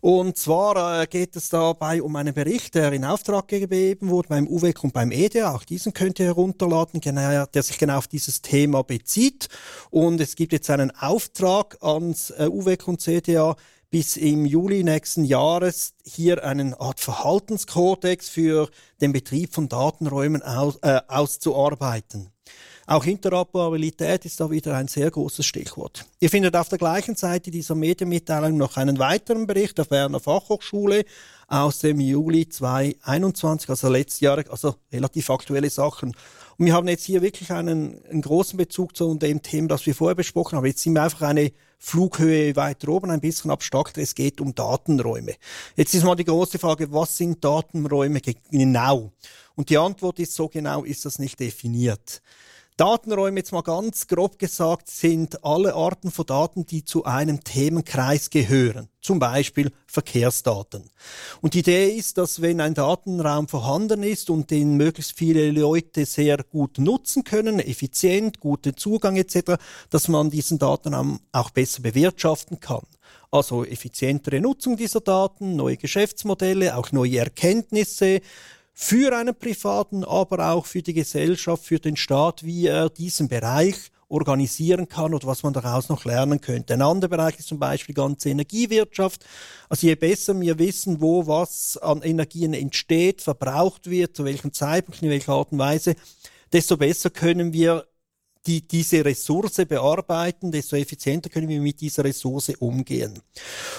[0.00, 4.48] Und zwar äh, geht es dabei um einen Bericht, der in Auftrag gegeben wurde beim
[4.48, 5.54] UWEC und beim EDA.
[5.54, 9.48] Auch diesen könnt ihr herunterladen, genau, der sich genau auf dieses Thema bezieht.
[9.90, 13.56] Und es gibt jetzt einen Auftrag ans äh, UWEC und CDA,
[13.90, 20.78] bis im Juli nächsten Jahres hier einen Art Verhaltenskodex für den Betrieb von Datenräumen aus,
[20.82, 22.30] äh, auszuarbeiten.
[22.90, 26.06] Auch Interoperabilität ist da wieder ein sehr großes Stichwort.
[26.18, 31.04] Ihr findet auf der gleichen Seite dieser Medienmitteilung noch einen weiteren Bericht der Berner Fachhochschule
[31.46, 36.16] aus dem Juli 2021, also letztes Jahr, also relativ aktuelle Sachen.
[36.58, 39.94] Und wir haben jetzt hier wirklich einen, einen großen Bezug zu dem Thema, das wir
[39.94, 40.66] vorher besprochen haben.
[40.66, 44.02] Jetzt sind wir einfach eine Flughöhe weiter oben, ein bisschen abstrakter.
[44.02, 45.36] Es geht um Datenräume.
[45.76, 49.12] Jetzt ist mal die große Frage, was sind Datenräume genau?
[49.54, 52.20] Und die Antwort ist, so genau ist das nicht definiert.
[52.80, 58.30] Datenräume, jetzt mal ganz grob gesagt, sind alle Arten von Daten, die zu einem Themenkreis
[58.30, 58.88] gehören.
[59.02, 60.88] Zum Beispiel Verkehrsdaten.
[61.42, 66.06] Und die Idee ist, dass wenn ein Datenraum vorhanden ist und den möglichst viele Leute
[66.06, 69.56] sehr gut nutzen können, effizient, guten Zugang etc.,
[69.90, 72.86] dass man diesen Datenraum auch besser bewirtschaften kann.
[73.30, 78.22] Also effizientere Nutzung dieser Daten, neue Geschäftsmodelle, auch neue Erkenntnisse,
[78.72, 83.90] für einen Privaten, aber auch für die Gesellschaft, für den Staat, wie er diesen Bereich
[84.10, 86.74] organisieren kann oder was man daraus noch lernen könnte.
[86.74, 89.24] Ein anderer Bereich ist zum Beispiel die ganze Energiewirtschaft.
[89.68, 95.02] Also je besser wir wissen, wo was an Energien entsteht, verbraucht wird, zu welchem Zeitpunkt,
[95.02, 95.94] in welcher Art und Weise,
[96.52, 97.86] desto besser können wir
[98.46, 103.20] die, diese Ressource bearbeiten, desto effizienter können wir mit dieser Ressource umgehen.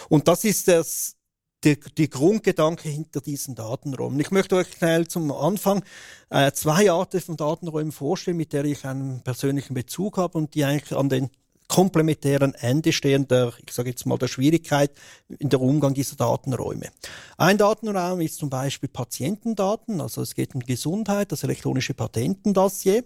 [0.08, 1.18] Und das ist das
[1.64, 4.20] die, die Grundgedanke hinter diesen Datenräumen.
[4.20, 5.84] Ich möchte euch schnell zum Anfang
[6.30, 10.64] äh, zwei Arten von Datenräumen vorstellen, mit der ich einen persönlichen Bezug habe und die
[10.64, 11.30] eigentlich an den
[11.72, 14.92] komplementären Ende stehen der, ich sage jetzt mal, der Schwierigkeit
[15.40, 16.90] in der Umgang dieser Datenräume.
[17.38, 23.06] Ein Datenraum ist zum Beispiel Patientendaten, also es geht um Gesundheit, das elektronische Patentendossier.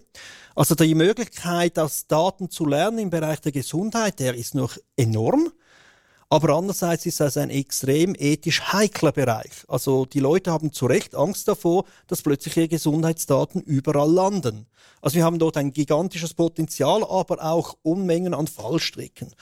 [0.56, 5.52] Also die Möglichkeit, das Daten zu lernen im Bereich der Gesundheit, der ist noch enorm.
[6.28, 9.64] Aber andererseits ist das ein extrem ethisch heikler Bereich.
[9.68, 14.66] Also die Leute haben zu Recht Angst davor, dass plötzlich ihre Gesundheitsdaten überall landen.
[15.00, 19.32] Also wir haben dort ein gigantisches Potenzial, aber auch Unmengen an Fallstricken.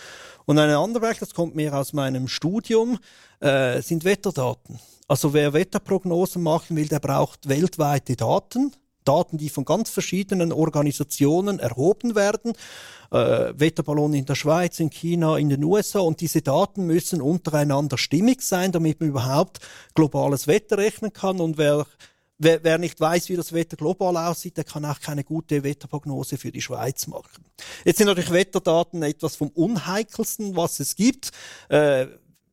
[0.45, 2.99] Und ein anderer Bereich, das kommt mehr aus meinem Studium,
[3.41, 4.79] äh, sind Wetterdaten.
[5.09, 8.73] Also wer Wetterprognosen machen will, der braucht weltweite Daten
[9.05, 12.53] Daten, die von ganz verschiedenen Organisationen erhoben werden.
[13.11, 16.01] Äh, Wetterballon in der Schweiz, in China, in den USA.
[16.01, 19.61] Und diese Daten müssen untereinander stimmig sein, damit man überhaupt
[19.95, 21.41] globales Wetter rechnen kann.
[21.41, 21.87] Und wer
[22.37, 26.37] Wer, wer, nicht weiß, wie das Wetter global aussieht, der kann auch keine gute Wetterprognose
[26.37, 27.45] für die Schweiz machen.
[27.85, 31.31] Jetzt sind natürlich Wetterdaten etwas vom Unheikelsten, was es gibt.
[31.69, 32.07] Äh,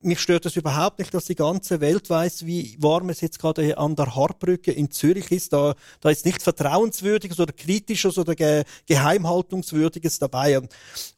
[0.03, 3.77] mich stört es überhaupt nicht, dass die ganze Welt weiß, wie warm es jetzt gerade
[3.77, 5.53] an der Harbrücke in Zürich ist.
[5.53, 10.61] Da, da ist nicht Vertrauenswürdiges oder Kritisches oder Ge Geheimhaltungswürdiges dabei.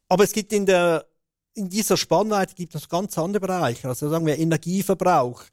[0.07, 1.05] Aber es gibt in der
[1.55, 3.87] in dieser Spannweite gibt es ganz andere Bereiche.
[3.87, 5.43] Also sagen wir Energieverbrauch.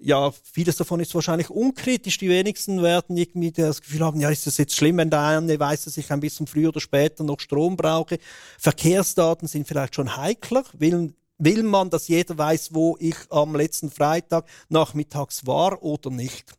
[0.00, 2.18] Ja, vieles davon ist wahrscheinlich unkritisch.
[2.18, 5.58] Die wenigsten werden irgendwie das Gefühl haben, ja, ist das jetzt schlimm, wenn der eine
[5.58, 8.18] weiß, dass ich ein bisschen früher oder später noch Strom brauche.
[8.58, 13.90] Verkehrsdaten sind vielleicht schon heikler, will will man, dass jeder weiß, wo ich am letzten
[13.90, 16.52] Freitag nachmittags war oder nicht.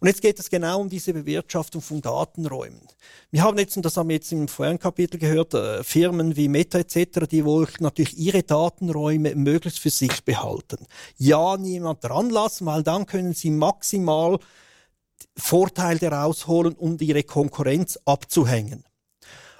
[0.00, 2.80] Und jetzt geht es genau um diese Bewirtschaftung von Datenräumen.
[3.30, 6.48] Wir haben jetzt, und das haben wir jetzt im vorherigen Kapitel gehört, äh, Firmen wie
[6.48, 10.86] Meta etc., die wollen natürlich ihre Datenräume möglichst für sich behalten.
[11.16, 14.38] Ja, niemand dran lassen, weil dann können sie maximal
[15.36, 18.84] Vorteile daraus holen, um ihre Konkurrenz abzuhängen.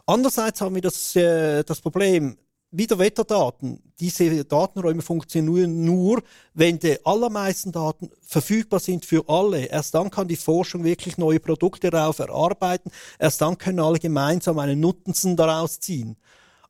[0.06, 2.38] Andererseits haben wir das, äh, das Problem,
[2.70, 3.82] wieder Wetterdaten.
[3.98, 6.22] Diese Datenräume funktionieren nur,
[6.54, 9.66] wenn die allermeisten Daten verfügbar sind für alle.
[9.66, 12.90] Erst dann kann die Forschung wirklich neue Produkte darauf erarbeiten.
[13.18, 16.16] Erst dann können alle gemeinsam einen Nutzen daraus ziehen.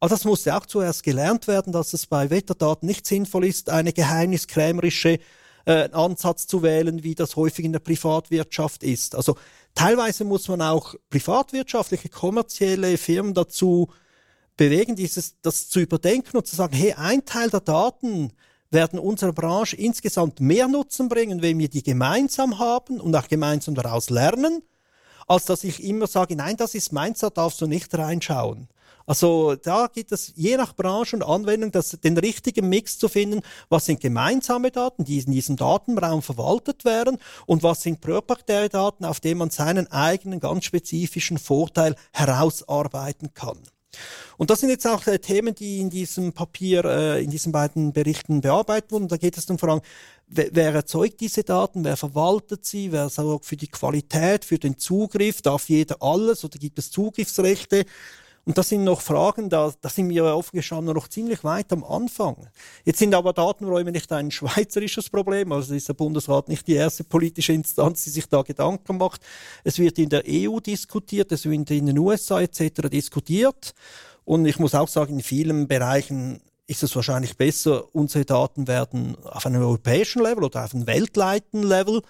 [0.01, 3.93] Aber das musste auch zuerst gelernt werden, dass es bei Wetterdaten nicht sinnvoll ist, eine
[3.93, 5.19] geheimniskrämerische
[5.65, 9.17] äh, Ansatz zu wählen, wie das häufig in der Privatwirtschaft ist.
[9.17, 9.37] Also
[9.75, 13.89] teilweise muss man auch privatwirtschaftliche, kommerzielle Firmen dazu
[14.59, 18.33] bewegen, dieses, das zu überdenken und zu sagen, hey, ein Teil der Daten
[18.71, 23.75] werden unserer Branche insgesamt mehr Nutzen bringen, wenn wir die gemeinsam haben und auch gemeinsam
[23.75, 24.63] daraus lernen,
[25.27, 28.69] als dass ich immer sage, nein, das ist meins, da darfst du nicht reinschauen.
[29.07, 33.41] Also da gibt es je nach Branche und Anwendung das, den richtigen Mix zu finden,
[33.71, 37.17] was sind gemeinsame Daten, die in diesem Datenraum verwaltet werden
[37.47, 43.59] und was sind proprietäre Daten, auf denen man seinen eigenen ganz spezifischen Vorteil herausarbeiten kann.
[44.37, 47.93] Und das sind jetzt auch äh, Themen, die in diesem Papier, äh, in diesen beiden
[47.93, 49.09] Berichten bearbeitet wurden.
[49.09, 49.81] Da geht es dann vor allem,
[50.29, 54.79] wer, wer erzeugt diese Daten, wer verwaltet sie, wer sorgt für die Qualität, für den
[54.79, 57.85] Zugriff, darf jeder alles oder gibt es Zugriffsrechte?
[58.49, 61.85] Und das sind noch Fragen, da, da sind wir offen gestanden noch ziemlich weit am
[61.85, 62.49] Anfang.
[62.83, 67.05] Jetzt sind aber Datenräume nicht ein schweizerisches Problem, also ist der Bundesrat nicht die erste
[67.05, 69.21] politische Instanz, die sich da Gedanken macht.
[69.65, 72.89] Es wird in der EU diskutiert, es wird in den USA etc.
[72.91, 73.75] diskutiert.
[74.25, 79.15] Und ich muss auch sagen, in vielen Bereichen ist es wahrscheinlich besser, unsere Daten werden
[79.25, 82.01] auf einem europäischen Level oder auf einem weltweiten Level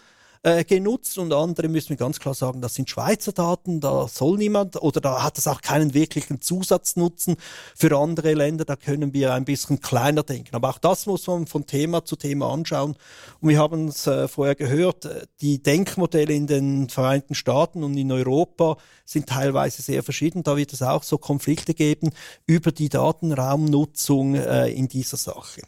[0.42, 4.38] äh, genutzt und andere müssen wir ganz klar sagen, das sind Schweizer Daten, da soll
[4.38, 7.37] niemand oder da hat es auch keinen wirklichen Zusatznutzen
[7.74, 10.55] für andere Länder, da können wir ein bisschen kleiner denken.
[10.55, 12.96] Aber auch das muss man von Thema zu Thema anschauen.
[13.40, 17.96] Und wir haben es äh, vorher gehört, äh, die Denkmodelle in den Vereinigten Staaten und
[17.96, 20.42] in Europa sind teilweise sehr verschieden.
[20.42, 22.11] Da wird es auch so Konflikte geben
[22.46, 25.62] über die Datenraumnutzung äh, in dieser Sache.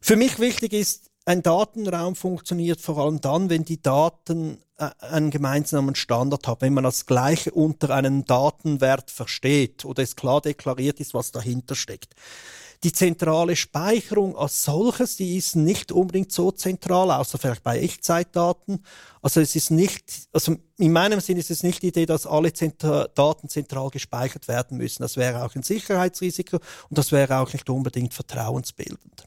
[0.00, 5.30] Für mich wichtig ist, ein Datenraum funktioniert vor allem dann, wenn die Daten äh, einen
[5.30, 11.00] gemeinsamen Standard haben, wenn man das Gleiche unter einem Datenwert versteht oder es klar deklariert
[11.00, 12.14] ist, was dahinter steckt.
[12.84, 18.84] Die zentrale Speicherung als solches, die ist nicht unbedingt so zentral, außer vielleicht bei Echtzeitdaten.
[19.20, 22.52] Also es ist nicht, also in meinem Sinn ist es nicht die Idee, dass alle
[22.52, 25.02] Zentr Daten zentral gespeichert werden müssen.
[25.02, 26.58] Das wäre auch ein Sicherheitsrisiko
[26.88, 29.24] und das wäre auch nicht unbedingt vertrauensbildend.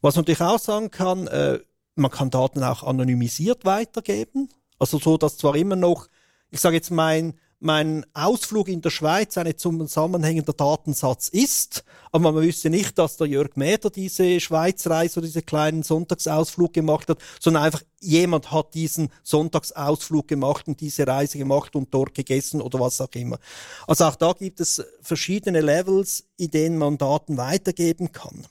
[0.00, 1.60] Was man natürlich auch sagen kann, äh,
[1.94, 4.48] man kann Daten auch anonymisiert weitergeben.
[4.78, 6.08] Also so, dass zwar immer noch,
[6.50, 11.84] ich sage jetzt mein mein Ausflug in der Schweiz ein zusammenhängender Datensatz ist.
[12.10, 17.08] Aber man wüsste nicht, dass der Jörg Mäder diese Schweizreise oder diese kleinen Sonntagsausflug gemacht
[17.08, 22.60] hat, sondern einfach jemand hat diesen Sonntagsausflug gemacht und diese Reise gemacht und dort gegessen
[22.60, 23.38] oder was auch immer.
[23.86, 28.44] Also auch da gibt es verschiedene Levels, in denen man Daten weitergeben kann.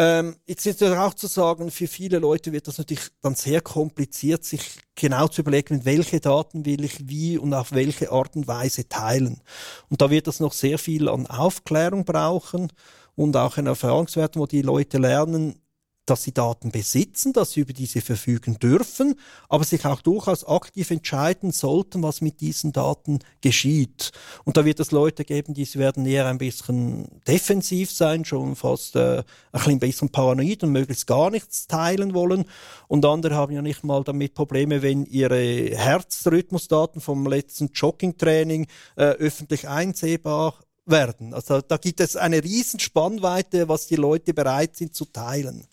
[0.00, 3.60] Ähm, jetzt ist es auch zu sagen, für viele Leute wird das natürlich dann sehr
[3.60, 8.46] kompliziert, sich genau zu überlegen, welche Daten will ich wie und auf welche Art und
[8.46, 9.42] Weise teilen.
[9.88, 12.72] Und da wird es noch sehr viel an Aufklärung brauchen
[13.16, 15.60] und auch an Erfahrungswerten, wo die Leute lernen,
[16.10, 19.14] dass sie Daten besitzen, dass sie über diese verfügen dürfen,
[19.48, 24.12] aber sich auch durchaus aktiv entscheiden sollten, was mit diesen Daten geschieht.
[24.44, 28.96] Und da wird es Leute geben, die werden eher ein bisschen defensiv sein, schon fast
[28.96, 32.46] äh, ein bisschen paranoid und möglichst gar nichts teilen wollen.
[32.86, 39.04] Und andere haben ja nicht mal damit Probleme, wenn ihre Herzrhythmusdaten vom letzten Joggingtraining äh,
[39.04, 40.54] öffentlich einsehbar
[40.86, 41.34] werden.
[41.34, 45.66] Also da gibt es eine riesen Spannweite, was die Leute bereit sind zu teilen.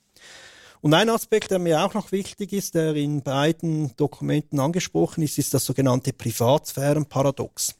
[0.86, 5.39] Und ein Aspekt, der mir auch noch wichtig ist, der in beiden Dokumenten angesprochen ist,
[5.39, 7.73] ist das sogenannte Privatsphärenparadox.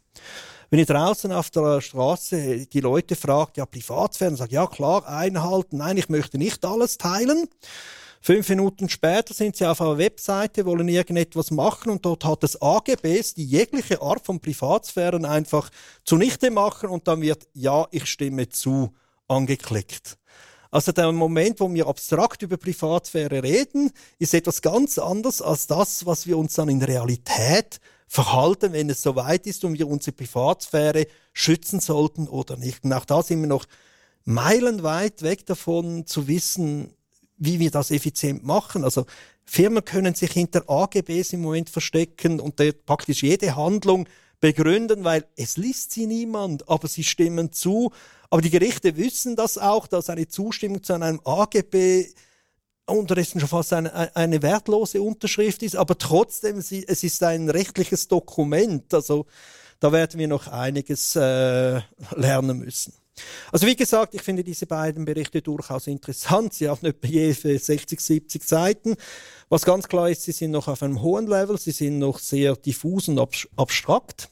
[0.72, 5.78] Wenn ihr draußen auf der Straße die Leute fragt, ja, Privatsphäre, sagt, ja klar, einhalten,
[5.78, 7.48] nein, ich möchte nicht alles teilen.
[8.22, 12.60] Fünf Minuten später sind sie auf einer Webseite, wollen irgendetwas machen und dort hat es
[12.60, 15.70] AGBs, die jegliche Art von Privatsphären einfach
[16.06, 18.96] zunichte machen und dann wird, ja, ich stimme zu,
[19.28, 20.18] angeklickt.
[20.76, 26.06] Also der Moment, wo wir abstrakt über Privatsphäre reden, ist etwas ganz anderes als das,
[26.06, 31.08] was wir uns dann in Realität verhalten, wenn es soweit ist und wir unsere Privatsphäre
[31.32, 32.84] schützen sollten oder nicht.
[32.84, 33.64] Und auch da sind wir noch
[34.26, 36.94] meilenweit weg davon zu wissen,
[37.38, 38.84] wie wir das effizient machen.
[38.84, 39.06] Also
[39.46, 44.10] Firmen können sich hinter AGBs im Moment verstecken und praktisch jede Handlung
[44.54, 47.92] begründen, weil es liest sie niemand, aber sie stimmen zu
[48.30, 52.08] aber die Gerichte wissen das auch, dass eine Zustimmung zu einem AGB
[52.86, 58.94] unterdessen schon fast eine, eine wertlose Unterschrift ist, aber trotzdem, es ist ein rechtliches Dokument.
[58.94, 59.26] Also
[59.80, 61.80] da werden wir noch einiges äh,
[62.16, 62.94] lernen müssen.
[63.52, 66.54] Also wie gesagt, ich finde diese beiden Berichte durchaus interessant.
[66.54, 68.96] Sie haben etwa je 60, 70 Seiten.
[69.48, 72.58] Was ganz klar ist, sie sind noch auf einem hohen Level, sie sind noch sehr
[72.58, 73.18] diffus und
[73.56, 74.30] abstrakt.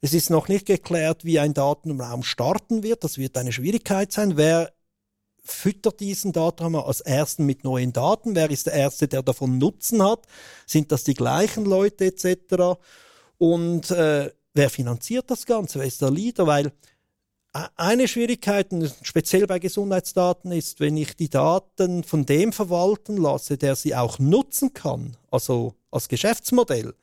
[0.00, 3.04] Es ist noch nicht geklärt, wie ein Datenraum starten wird.
[3.04, 4.36] Das wird eine Schwierigkeit sein.
[4.36, 4.72] Wer
[5.42, 8.34] füttert diesen Datenraum als ersten mit neuen Daten?
[8.34, 10.26] Wer ist der Erste, der davon Nutzen hat?
[10.66, 12.78] Sind das die gleichen Leute etc.?
[13.38, 15.78] Und äh, wer finanziert das Ganze?
[15.78, 16.46] Wer ist der Leader?
[16.46, 16.72] Weil
[17.54, 18.68] äh, eine Schwierigkeit,
[19.02, 24.18] speziell bei Gesundheitsdaten, ist, wenn ich die Daten von dem verwalten lasse, der sie auch
[24.18, 26.94] nutzen kann, also als Geschäftsmodell,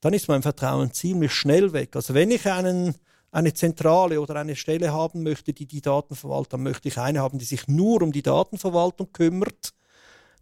[0.00, 1.94] dann ist mein Vertrauen ziemlich schnell weg.
[1.94, 2.94] Also wenn ich einen,
[3.30, 7.20] eine Zentrale oder eine Stelle haben möchte, die die Daten verwaltet, dann möchte ich eine
[7.20, 9.74] haben, die sich nur um die Datenverwaltung kümmert,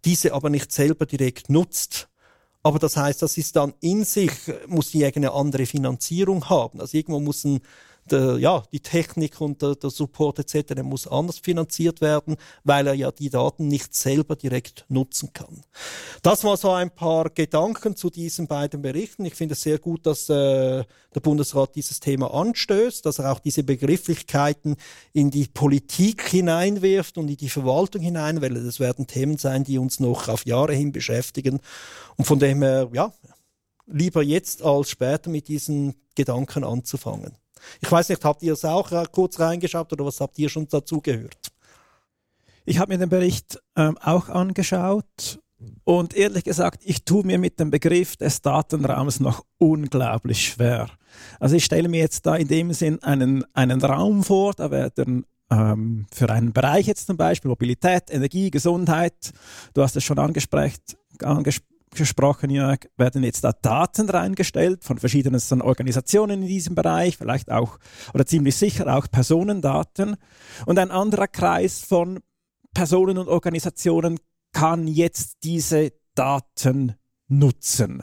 [0.05, 2.09] diese aber nicht selber direkt nutzt.
[2.63, 4.31] Aber das heißt, das ist dann in sich,
[4.67, 6.81] muss die eine andere Finanzierung haben.
[6.81, 7.61] Also irgendwo muss ein
[8.13, 10.75] der, ja, die Technik und der, der Support etc.
[10.75, 15.63] Der muss anders finanziert werden, weil er ja die Daten nicht selber direkt nutzen kann.
[16.23, 19.25] Das war so ein paar Gedanken zu diesen beiden Berichten.
[19.25, 20.85] Ich finde es sehr gut, dass äh,
[21.15, 24.77] der Bundesrat dieses Thema anstößt, dass er auch diese Begrifflichkeiten
[25.13, 29.79] in die Politik hineinwirft und in die Verwaltung hinein, weil das werden Themen sein, die
[29.79, 31.61] uns noch auf Jahre hin beschäftigen.
[32.17, 33.13] Und von dem her, ja,
[33.87, 37.37] lieber jetzt als später mit diesen Gedanken anzufangen.
[37.81, 40.67] Ich weiß nicht, habt ihr es auch äh, kurz reingeschaut oder was habt ihr schon
[40.69, 41.53] dazu gehört?
[42.65, 45.41] Ich habe mir den Bericht ähm, auch angeschaut
[45.85, 50.89] und ehrlich gesagt, ich tue mir mit dem Begriff des Datenraums noch unglaublich schwer.
[51.41, 55.25] Also ich stelle mir jetzt da in dem Sinn einen, einen Raum vor, da werden
[55.51, 59.33] ähm, für einen Bereich jetzt zum Beispiel Mobilität, Energie, Gesundheit,
[59.75, 60.75] du hast es schon angesprochen,
[61.43, 61.69] gesprochen,
[62.51, 67.79] Jörg, werden jetzt da Daten reingestellt von verschiedenen Organisationen in diesem Bereich, vielleicht auch
[68.15, 70.17] oder ziemlich sicher auch Personendaten.
[70.67, 72.21] Und ein anderer Kreis von
[72.75, 74.19] Personen und Organisationen
[74.53, 76.95] kann jetzt diese Daten
[77.29, 78.03] nutzen.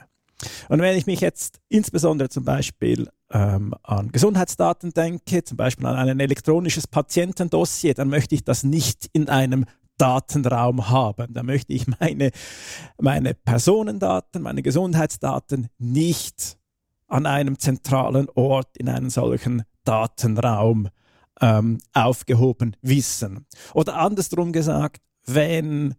[0.69, 6.09] Und wenn ich mich jetzt insbesondere zum Beispiel ähm, an Gesundheitsdaten denke, zum Beispiel an
[6.09, 9.65] ein elektronisches Patientendossier, dann möchte ich das nicht in einem
[9.97, 11.33] Datenraum haben.
[11.33, 12.31] Da möchte ich meine,
[12.99, 16.57] meine Personendaten, meine Gesundheitsdaten nicht
[17.07, 20.89] an einem zentralen Ort in einem solchen Datenraum
[21.41, 23.45] ähm, aufgehoben wissen.
[23.73, 25.95] Oder andersrum gesagt, wenn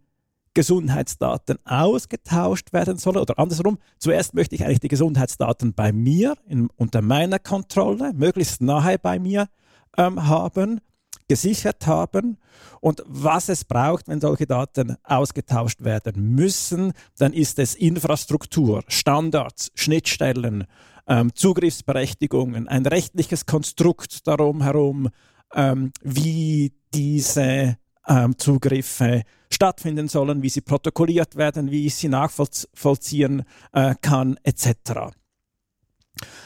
[0.53, 6.69] Gesundheitsdaten ausgetauscht werden sollen oder andersrum, zuerst möchte ich eigentlich die Gesundheitsdaten bei mir, in,
[6.75, 9.49] unter meiner Kontrolle, möglichst nahe bei mir
[9.97, 10.81] ähm, haben
[11.27, 12.37] gesichert haben.
[12.81, 19.71] Und was es braucht, wenn solche Daten ausgetauscht werden müssen, dann ist es Infrastruktur, Standards,
[19.75, 20.65] Schnittstellen,
[21.07, 25.09] ähm, Zugriffsberechtigungen, ein rechtliches Konstrukt darum herum,
[25.53, 33.43] ähm, wie diese ähm, Zugriffe stattfinden sollen, wie sie protokolliert werden, wie ich sie nachvollziehen
[33.73, 35.13] äh, kann, etc.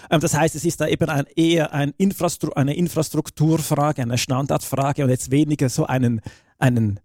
[0.09, 5.03] Ähm, das heißt, es ist da eben ein, eher ein Infrastru eine Infrastrukturfrage, eine Standardfrage
[5.03, 6.22] und jetzt weniger so einen,
[6.57, 6.99] einen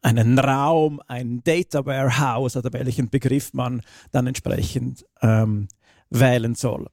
[0.00, 3.82] einen Raum, ein Data Warehouse oder welchen Begriff man
[4.12, 5.66] dann entsprechend ähm,
[6.10, 6.86] wählen soll.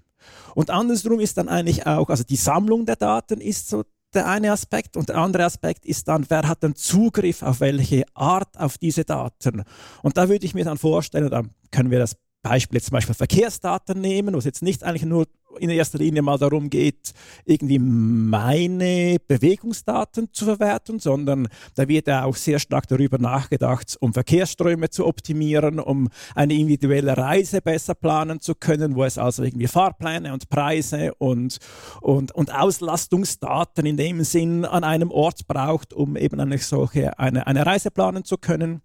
[0.56, 4.52] Und andersrum ist dann eigentlich auch, also die Sammlung der Daten ist so der eine
[4.52, 8.78] Aspekt und der andere Aspekt ist dann, wer hat den Zugriff auf welche Art auf
[8.78, 9.64] diese Daten.
[10.02, 12.16] Und da würde ich mir dann vorstellen, da können wir das
[12.46, 15.26] Beispiel jetzt zum Beispiel Verkehrsdaten nehmen, wo es jetzt nicht eigentlich nur
[15.60, 17.14] in erster Linie mal darum geht,
[17.46, 24.14] irgendwie meine Bewegungsdaten zu verwerten, sondern da wird ja auch sehr stark darüber nachgedacht, um
[24.14, 29.68] Verkehrsströme zu optimieren, um eine individuelle Reise besser planen zu können, wo es also irgendwie
[29.68, 31.58] Fahrpläne und Preise und,
[32.02, 37.48] und, und Auslastungsdaten in dem Sinn an einem Ort braucht, um eben eine solche eine,
[37.48, 38.82] eine Reise planen zu können.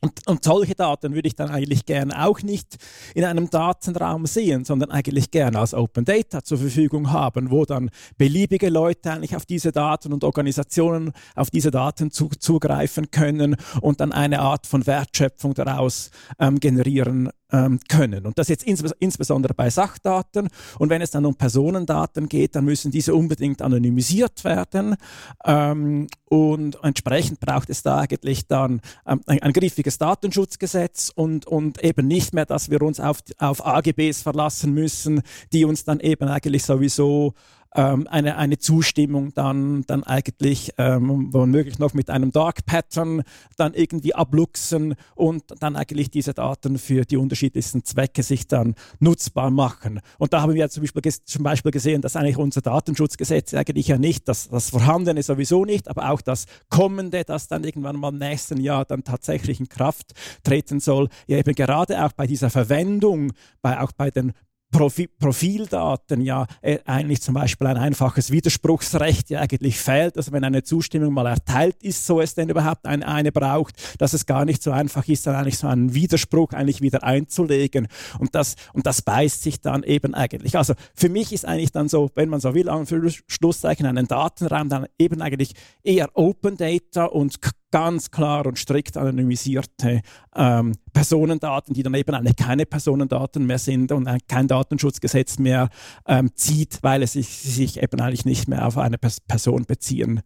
[0.00, 2.76] Und, und solche Daten würde ich dann eigentlich gerne auch nicht
[3.14, 7.90] in einem Datenraum sehen, sondern eigentlich gerne als Open Data zur Verfügung haben, wo dann
[8.16, 14.00] beliebige Leute eigentlich auf diese Daten und Organisationen auf diese Daten zu, zugreifen können und
[14.00, 18.26] dann eine Art von Wertschöpfung daraus ähm, generieren ähm, können.
[18.26, 20.48] Und das jetzt ins, insbesondere bei Sachdaten.
[20.78, 24.96] Und wenn es dann um Personendaten geht, dann müssen diese unbedingt anonymisiert werden.
[25.44, 31.82] Ähm, und entsprechend braucht es da eigentlich dann ähm, ein, ein, griffiges Datenschutzgesetz und, und
[31.82, 35.22] eben nicht mehr, dass wir uns auf, auf AGBs verlassen müssen,
[35.52, 37.34] die uns dann eben eigentlich sowieso
[37.74, 43.22] ähm, eine, eine Zustimmung dann, dann eigentlich ähm, womöglich noch mit einem Dark Pattern
[43.56, 49.50] dann irgendwie abluchsen und dann eigentlich diese Daten für die unterschiedlichsten Zwecke sich dann nutzbar
[49.50, 50.00] machen.
[50.18, 53.98] Und da haben wir zum Beispiel, zum Beispiel gesehen, dass eigentlich unser Datenschutzgesetz eigentlich ja
[53.98, 58.18] nicht, das, das Vorhandene sowieso nicht, aber auch das Kommende, das dann irgendwann mal im
[58.18, 60.12] nächsten Jahr dann tatsächlich in Kraft
[60.42, 64.32] treten soll, ja eben gerade auch bei dieser Verwendung, bei, auch bei den
[64.70, 70.16] Profi Profildaten ja äh, eigentlich zum Beispiel ein einfaches Widerspruchsrecht ja eigentlich fehlt.
[70.16, 74.12] Also wenn eine Zustimmung mal erteilt ist, so es denn überhaupt ein, eine braucht, dass
[74.12, 77.88] es gar nicht so einfach ist, dann eigentlich so einen Widerspruch eigentlich wieder einzulegen.
[78.18, 80.56] Und das, und das beißt sich dann eben eigentlich.
[80.56, 82.86] Also für mich ist eigentlich dann so, wenn man so will, an
[83.26, 85.52] Schlusszeichen einen Datenraum dann eben eigentlich
[85.82, 87.40] eher Open Data und
[87.70, 90.02] ganz klar und strikt anonymisierte
[90.34, 95.68] ähm, Personendaten, die dann eben eigentlich keine Personendaten mehr sind und kein Datenschutzgesetz mehr
[96.06, 100.22] ähm, zieht, weil es sich, sich, eben eigentlich nicht mehr auf eine Person beziehen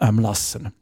[0.00, 0.72] ähm, lassen.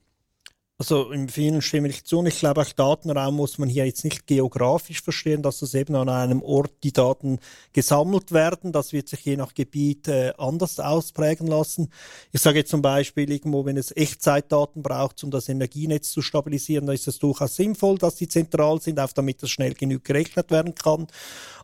[0.80, 2.20] Also in vielen stimme ich zu.
[2.20, 5.94] Und ich glaube, auch Datenraum muss man hier jetzt nicht geografisch verstehen, dass es eben
[5.94, 7.38] an einem Ort die Daten
[7.74, 8.72] gesammelt werden.
[8.72, 11.90] Das wird sich je nach Gebiet äh, anders ausprägen lassen.
[12.32, 16.86] Ich sage jetzt zum Beispiel irgendwo, wenn es Echtzeitdaten braucht, um das Energienetz zu stabilisieren,
[16.86, 20.50] dann ist es durchaus sinnvoll, dass die zentral sind, auch damit das schnell genug gerechnet
[20.50, 21.08] werden kann.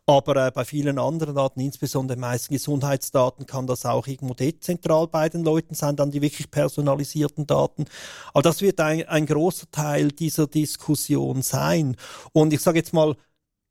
[0.08, 5.28] Aber äh, bei vielen anderen Daten, insbesondere meisten Gesundheitsdaten, kann das auch irgendwo dezentral bei
[5.28, 7.86] den Leuten sein, dann die wirklich personalisierten Daten.
[8.32, 11.96] Aber das wird ein, ein großer Teil dieser Diskussion sein.
[12.32, 13.16] Und ich sage jetzt mal,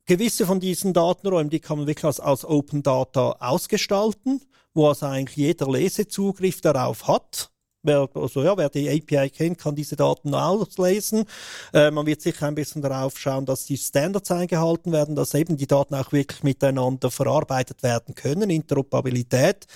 [0.06, 4.40] gewisse von diesen Datenräumen, die kann man wirklich als, als Open Data ausgestalten,
[4.74, 7.50] wo also eigentlich jeder Lesezugriff darauf hat.
[7.82, 11.24] Wer, also ja, wer die API kennt, kann diese Daten auslesen.
[11.72, 15.56] Äh, man wird sicher ein bisschen darauf schauen, dass die Standards eingehalten werden, dass eben
[15.56, 19.66] die Daten auch wirklich miteinander verarbeitet werden können, Interoperabilität.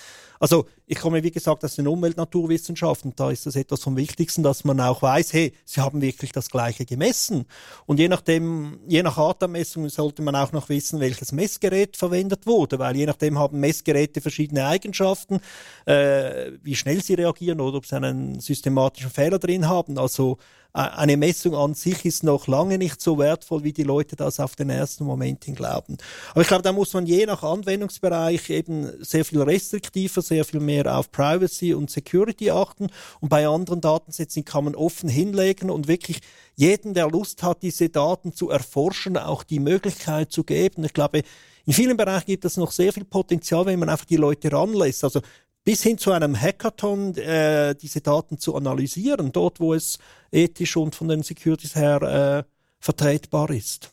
[0.41, 3.13] Also ich komme, wie gesagt, aus den Umwelt-Naturwissenschaften.
[3.15, 6.49] Da ist es etwas vom Wichtigsten, dass man auch weiß, hey, sie haben wirklich das
[6.49, 7.45] Gleiche gemessen.
[7.85, 11.95] Und je nachdem, je nach Art der Messung sollte man auch noch wissen, welches Messgerät
[11.95, 15.41] verwendet wurde, weil je nachdem haben Messgeräte verschiedene Eigenschaften,
[15.85, 19.99] äh, wie schnell sie reagieren oder ob sie einen systematischen Fehler drin haben.
[19.99, 20.39] Also
[20.73, 24.55] eine Messung an sich ist noch lange nicht so wertvoll, wie die Leute das auf
[24.55, 25.97] den ersten Moment hin glauben.
[26.31, 30.61] Aber ich glaube, da muss man je nach Anwendungsbereich eben sehr viel restriktiver, sehr viel
[30.61, 32.87] mehr auf Privacy und Security achten.
[33.19, 36.21] Und bei anderen Datensätzen kann man offen hinlegen und wirklich
[36.55, 40.85] jeden, der Lust hat, diese Daten zu erforschen, auch die Möglichkeit zu geben.
[40.85, 41.23] Ich glaube,
[41.65, 45.03] in vielen Bereichen gibt es noch sehr viel Potenzial, wenn man einfach die Leute ranlässt.
[45.03, 45.21] Also
[45.63, 49.99] bis hin zu einem Hackathon äh, diese Daten zu analysieren, dort wo es
[50.31, 52.43] ethisch und von den Securities her äh,
[52.79, 53.91] vertretbar ist.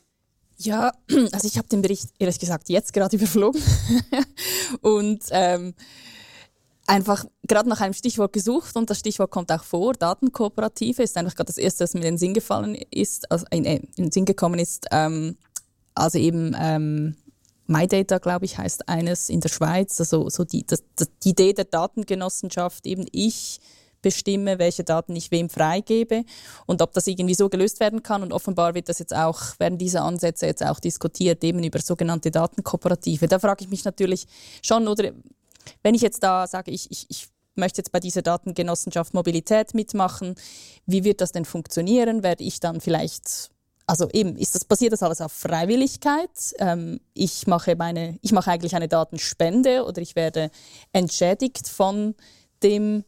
[0.57, 0.91] Ja,
[1.31, 3.61] also ich habe den Bericht ehrlich gesagt jetzt gerade überflogen
[4.81, 5.73] und ähm,
[6.87, 9.93] einfach gerade nach einem Stichwort gesucht und das Stichwort kommt auch vor.
[9.93, 13.63] Datenkooperative ist einfach gerade das erste, was mir in den Sinn gefallen ist, also in,
[13.63, 14.87] in den Sinn gekommen ist.
[14.91, 15.37] Ähm,
[15.93, 17.15] also eben ähm,
[17.69, 19.99] MyData, glaube ich, heißt eines in der Schweiz.
[19.99, 20.83] Also so die, das,
[21.23, 23.59] die Idee der Datengenossenschaft, eben ich
[24.01, 26.23] bestimme, welche Daten ich wem freigebe
[26.65, 28.23] und ob das irgendwie so gelöst werden kann.
[28.23, 32.31] Und offenbar wird das jetzt auch, werden diese Ansätze jetzt auch diskutiert, eben über sogenannte
[32.31, 33.27] Datenkooperative.
[33.27, 34.25] Da frage ich mich natürlich
[34.63, 35.11] schon, oder
[35.83, 40.35] wenn ich jetzt da sage, ich, ich, ich möchte jetzt bei dieser Datengenossenschaft Mobilität mitmachen.
[40.85, 42.23] Wie wird das denn funktionieren?
[42.23, 43.51] Werde ich dann vielleicht
[43.89, 46.29] also eben ist das basiert das alles auf Freiwilligkeit.
[46.59, 50.51] Ähm, ich mache meine, ich mache eigentlich eine Datenspende oder ich werde
[50.93, 52.13] entschädigt von
[52.61, 53.03] dem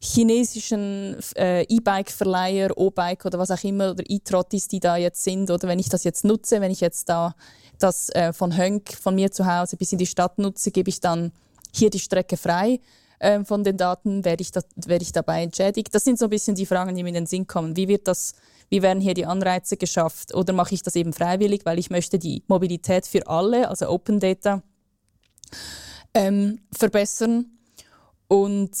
[0.00, 5.68] chinesischen äh, E-Bike-Verleiher, O-Bike oder was auch immer oder E-Trottis, die da jetzt sind oder
[5.68, 7.34] wenn ich das jetzt nutze, wenn ich jetzt da
[7.78, 11.00] das äh, von Hönk von mir zu Hause bis in die Stadt nutze, gebe ich
[11.00, 11.30] dann
[11.74, 12.80] hier die Strecke frei
[13.18, 15.94] äh, von den Daten, werde ich, da, werde ich dabei entschädigt.
[15.94, 17.76] Das sind so ein bisschen die Fragen, die mir in den Sinn kommen.
[17.76, 18.34] Wie wird das
[18.68, 20.34] wie werden hier die Anreize geschafft?
[20.34, 24.20] Oder mache ich das eben freiwillig, weil ich möchte die Mobilität für alle, also Open
[24.20, 24.62] Data,
[26.14, 27.46] ähm, verbessern?
[28.28, 28.72] Und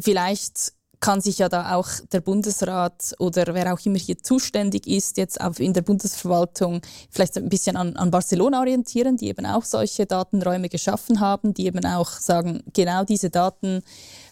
[0.00, 0.72] vielleicht
[1.04, 5.38] kann sich ja da auch der Bundesrat oder wer auch immer hier zuständig ist, jetzt
[5.38, 6.80] auch in der Bundesverwaltung
[7.10, 11.66] vielleicht ein bisschen an, an Barcelona orientieren, die eben auch solche Datenräume geschaffen haben, die
[11.66, 13.82] eben auch sagen, genau diese Daten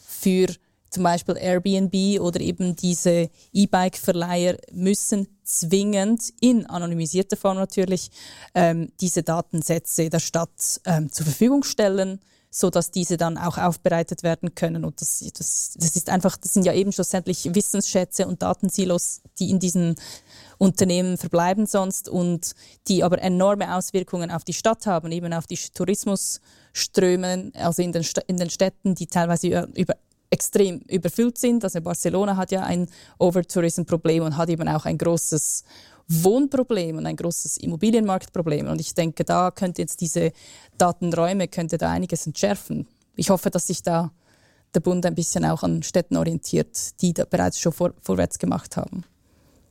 [0.03, 0.47] für
[0.93, 8.11] zum Beispiel Airbnb oder eben diese E-Bike-Verleiher müssen zwingend in anonymisierter Form natürlich
[8.55, 12.21] ähm, diese Datensätze der Stadt ähm, zur Verfügung stellen,
[12.51, 14.85] so dass diese dann auch aufbereitet werden können.
[14.85, 19.49] Und das, das, das ist einfach, das sind ja eben schlussendlich Wissensschätze und Datensilos, die
[19.49, 19.95] in diesen
[20.59, 22.53] Unternehmen verbleiben sonst und
[22.89, 28.05] die aber enorme Auswirkungen auf die Stadt haben, eben auf die Tourismusströme, also in den,
[28.27, 29.95] in den Städten, die teilweise über
[30.33, 31.63] extrem überfüllt sind.
[31.63, 35.63] Also Barcelona hat ja ein Overtourism-Problem und hat eben auch ein großes
[36.09, 38.67] Wohnproblem und ein großes Immobilienmarktproblem.
[38.67, 40.33] Und ich denke, da könnte jetzt diese
[40.79, 42.89] Datenräume könnte da einiges entschärfen.
[43.15, 44.11] Ich hoffe, dass sich da
[44.75, 48.79] der Bund ein bisschen auch an Städten orientiert, die da bereits schon vor, vorwärts gemacht
[48.79, 49.05] haben.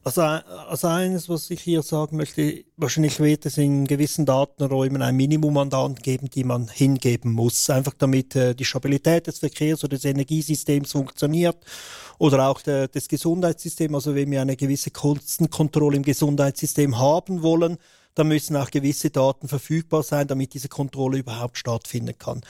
[0.04, 5.16] Also, also eines, was ich hier sagen möchte, wahrscheinlich wird es in gewissen Datenräumen ein
[5.16, 9.84] Minimum an Daten geben, die man hingeben muss, einfach damit äh, die Stabilität des Verkehrs
[9.84, 11.58] oder des Energiesystems funktioniert
[12.18, 13.94] oder auch der, des Gesundheitssystems.
[13.94, 17.78] Also wenn wir eine gewisse Kostenkontrolle im Gesundheitssystem haben wollen,
[18.16, 22.42] dann müssen auch gewisse Daten verfügbar sein, damit diese Kontrolle überhaupt stattfinden kann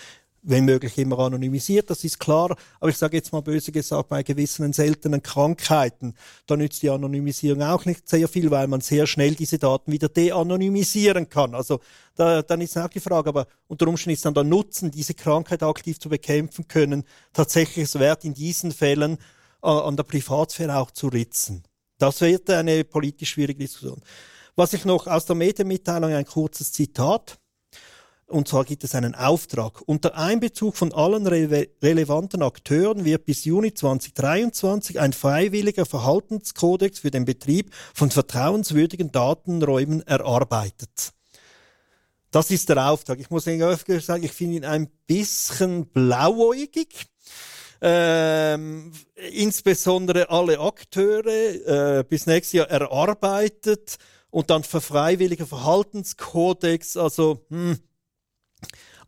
[0.44, 2.56] wenn möglich immer anonymisiert, das ist klar.
[2.80, 6.16] Aber ich sage jetzt mal böse gesagt, bei gewissen seltenen Krankheiten,
[6.48, 10.10] da nützt die Anonymisierung auch nicht sehr viel, weil man sehr schnell diese Daten wieder
[10.10, 11.54] de-anonymisieren kann.
[11.54, 11.80] Also
[12.16, 15.64] da, dann ist auch die Frage, aber unter Umständen ist dann der Nutzen, diese Krankheit
[15.64, 19.18] aktiv zu bekämpfen können, tatsächlich es wert, in diesen Fällen
[19.64, 21.64] äh, an der Privatsphäre auch zu ritzen.
[21.98, 24.02] Das wird eine politisch schwierige Diskussion.
[24.56, 27.38] Was ich noch aus der Medienmitteilung ein kurzes Zitat
[28.32, 29.82] und zwar gibt es einen Auftrag.
[29.86, 37.12] Unter Einbezug von allen re relevanten Akteuren wird bis Juni 2023 ein freiwilliger Verhaltenskodex für
[37.12, 41.14] den Betrieb von vertrauenswürdigen Datenräumen erarbeitet.
[42.32, 43.20] Das ist der Auftrag.
[43.20, 47.08] Ich muss ehrlich sagen, ich finde ihn ein bisschen blauäugig.
[47.82, 48.94] Ähm,
[49.32, 53.98] insbesondere alle Akteure äh, bis nächstes Jahr erarbeitet
[54.30, 56.96] und dann für freiwilliger Verhaltenskodex.
[56.96, 57.80] Also hm,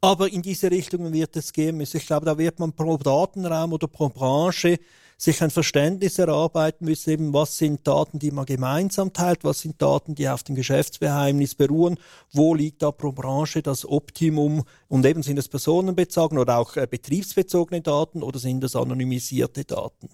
[0.04, 1.95] aber in diese Richtung wird es gehen müssen.
[1.95, 4.78] Ich glaube, da wird man pro Datenraum oder pro Branche
[5.18, 9.82] sich ein Verständnis erarbeiten müssen, eben was sind Daten, die man gemeinsam teilt, was sind
[9.82, 11.97] Daten, die auf dem Geschäftsgeheimnis beruhen,
[12.34, 16.86] wo liegt da pro Branche das Optimum und eben sind es personenbezogene oder auch äh,
[16.86, 20.10] betriebsbezogene Daten oder sind es anonymisierte Daten.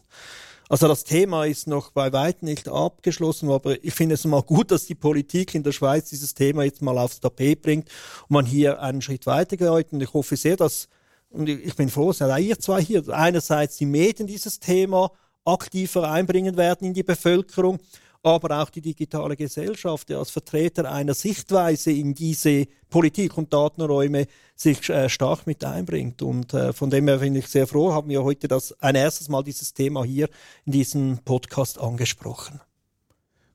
[0.71, 4.69] Also das Thema ist noch bei weitem nicht abgeschlossen, aber ich finde es mal gut,
[4.69, 7.89] dass die Politik in der Schweiz dieses Thema jetzt mal aufs Tapet bringt
[8.27, 9.91] und man hier einen Schritt weitergeht.
[9.91, 10.87] Und ich hoffe sehr, dass,
[11.31, 15.11] und ich bin froh, dass ihr zwei hier einerseits die Medien dieses Thema
[15.43, 17.79] aktiver einbringen werden in die Bevölkerung
[18.23, 24.89] aber auch die digitale Gesellschaft als Vertreter einer Sichtweise in diese Politik und Datenräume sich
[24.89, 26.21] äh, stark mit einbringt.
[26.21, 29.29] Und äh, von dem her bin ich sehr froh, haben wir heute das ein erstes
[29.29, 30.27] Mal dieses Thema hier
[30.65, 32.59] in diesem Podcast angesprochen.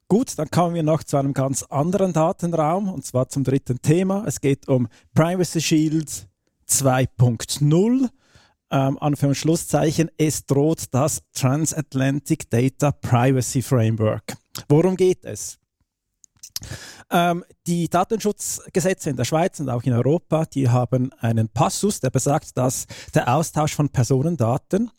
[0.09, 4.25] Gut, dann kommen wir noch zu einem ganz anderen Datenraum und zwar zum dritten Thema.
[4.27, 6.29] Es geht um Privacy Shield
[6.69, 8.09] 2.0
[8.71, 14.37] ähm, Anführungs- und Schlusszeichen, es droht das Transatlantic Data Privacy Framework.
[14.69, 15.59] Worum geht es?
[17.11, 22.11] Ähm, die Datenschutzgesetze in der Schweiz und auch in Europa, die haben einen Passus, der
[22.11, 24.91] besagt, dass der Austausch von Personendaten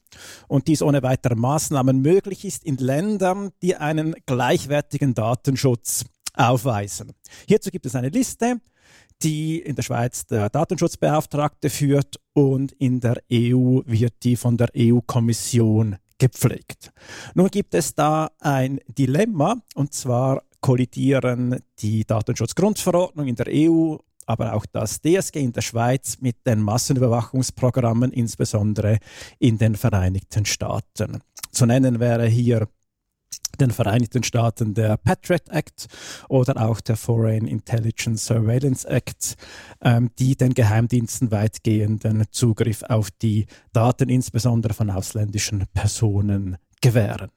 [0.48, 7.14] und dies ohne weitere Maßnahmen möglich ist in Ländern, die einen gleichwertigen Datenschutz aufweisen.
[7.48, 8.60] Hierzu gibt es eine Liste,
[9.22, 14.70] die in der Schweiz der Datenschutzbeauftragte führt und in der EU wird die von der
[14.78, 16.92] EU-Kommission gepflegt.
[17.34, 24.54] Nun gibt es da ein Dilemma und zwar kollidieren die Datenschutzgrundverordnung in der EU aber
[24.54, 29.00] auch das DSG in der Schweiz mit den Massenüberwachungsprogrammen, insbesondere
[29.40, 31.20] in den Vereinigten Staaten.
[31.52, 32.68] Zu nennen wäre hier
[33.60, 35.88] den Vereinigten Staaten der Patriot Act
[36.30, 39.36] oder auch der Foreign Intelligence Surveillance Act,
[39.82, 47.32] ähm, die den Geheimdiensten weitgehenden Zugriff auf die Daten, insbesondere von ausländischen Personen, gewähren.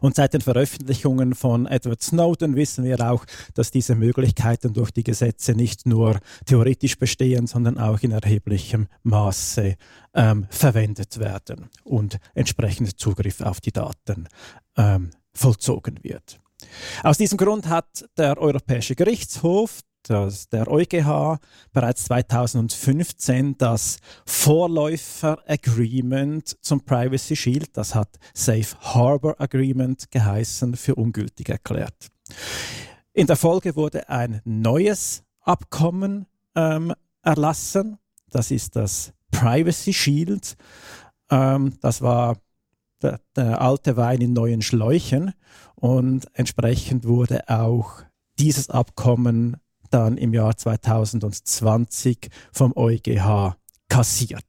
[0.00, 5.04] Und seit den Veröffentlichungen von Edward Snowden wissen wir auch, dass diese Möglichkeiten durch die
[5.04, 9.76] Gesetze nicht nur theoretisch bestehen, sondern auch in erheblichem Maße
[10.14, 14.28] ähm, verwendet werden und entsprechend Zugriff auf die Daten
[14.76, 16.40] ähm, vollzogen wird.
[17.02, 19.80] Aus diesem Grund hat der Europäische Gerichtshof
[20.10, 21.38] dass der EuGH
[21.72, 31.48] bereits 2015 das Vorläufer-Agreement zum Privacy Shield, das hat Safe Harbor Agreement geheißen, für ungültig
[31.48, 32.08] erklärt.
[33.12, 36.92] In der Folge wurde ein neues Abkommen ähm,
[37.22, 37.98] erlassen,
[38.30, 40.56] das ist das Privacy Shield.
[41.30, 42.36] Ähm, das war
[43.00, 45.34] der, der alte Wein in neuen Schläuchen
[45.76, 48.02] und entsprechend wurde auch
[48.40, 49.59] dieses Abkommen
[49.90, 53.56] dann im Jahr 2020 vom EuGH
[53.88, 54.44] kassiert.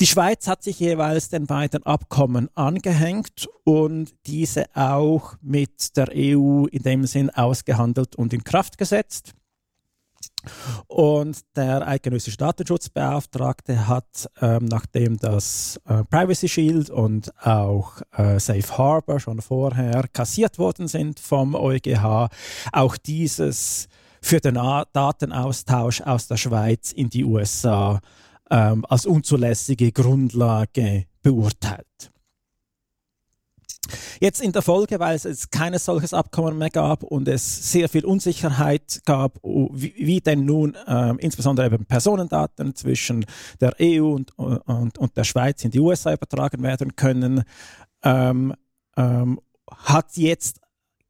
[0.00, 6.66] Die Schweiz hat sich jeweils den beiden Abkommen angehängt und diese auch mit der EU
[6.66, 9.34] in dem Sinn ausgehandelt und in Kraft gesetzt.
[10.86, 18.78] Und der eidgenössische Datenschutzbeauftragte hat, ähm, nachdem das äh, Privacy Shield und auch äh, Safe
[18.78, 22.28] Harbor schon vorher kassiert worden sind vom EuGH,
[22.72, 23.88] auch dieses
[24.20, 28.00] für den Datenaustausch aus der Schweiz in die USA
[28.50, 32.10] ähm, als unzulässige Grundlage beurteilt.
[34.20, 37.88] Jetzt in der Folge, weil es jetzt keines solches Abkommen mehr gab und es sehr
[37.88, 43.24] viel Unsicherheit gab, wie, wie denn nun äh, insbesondere eben Personendaten zwischen
[43.60, 47.44] der EU und, und, und der Schweiz in die USA übertragen werden können,
[48.02, 48.54] ähm,
[48.96, 49.40] ähm,
[49.70, 50.60] hat jetzt,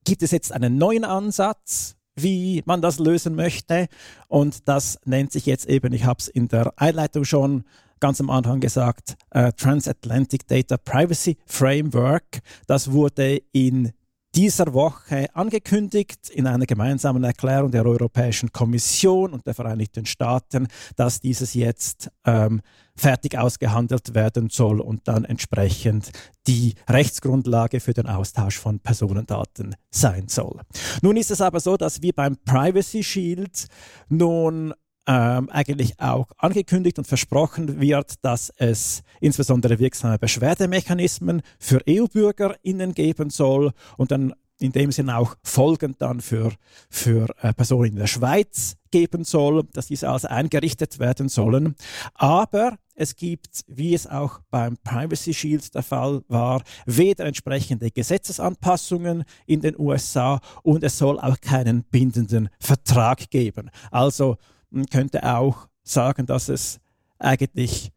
[0.05, 3.89] gibt es jetzt einen neuen Ansatz, wie man das lösen möchte.
[4.29, 7.65] Und das nennt sich jetzt eben, ich habe es in der Einleitung schon
[8.01, 12.41] ganz am Anfang gesagt, äh, Transatlantic Data Privacy Framework.
[12.67, 13.93] Das wurde in
[14.39, 21.19] dieser Woche angekündigt in einer gemeinsamen Erklärung der Europäischen Kommission und der Vereinigten Staaten, dass
[21.19, 22.61] dieses jetzt ähm,
[22.95, 26.13] fertig ausgehandelt werden soll und dann entsprechend
[26.47, 30.61] die Rechtsgrundlage für den Austausch von Personendaten sein soll.
[31.03, 33.67] Nun ist es aber so, dass wie beim Privacy Shield
[34.09, 34.73] nun
[35.09, 43.31] ähm, eigentlich auch angekündigt und versprochen wird, dass es insbesondere wirksame Beschwerdemechanismen für EU-BürgerInnen geben
[43.31, 46.53] soll und dann in dem Sinne auch folgend dann für,
[46.91, 51.75] für äh, Personen in der Schweiz geben soll, dass diese also eingerichtet werden sollen.
[52.15, 59.25] Aber es gibt, wie es auch beim Privacy Shield der Fall war, weder entsprechende Gesetzesanpassungen
[59.47, 63.71] in den USA und es soll auch keinen bindenden Vertrag geben.
[63.91, 64.37] Also
[64.71, 66.81] man könnte auch sagen, dass es
[67.19, 67.91] eigentlich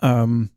[0.00, 0.50] ähm,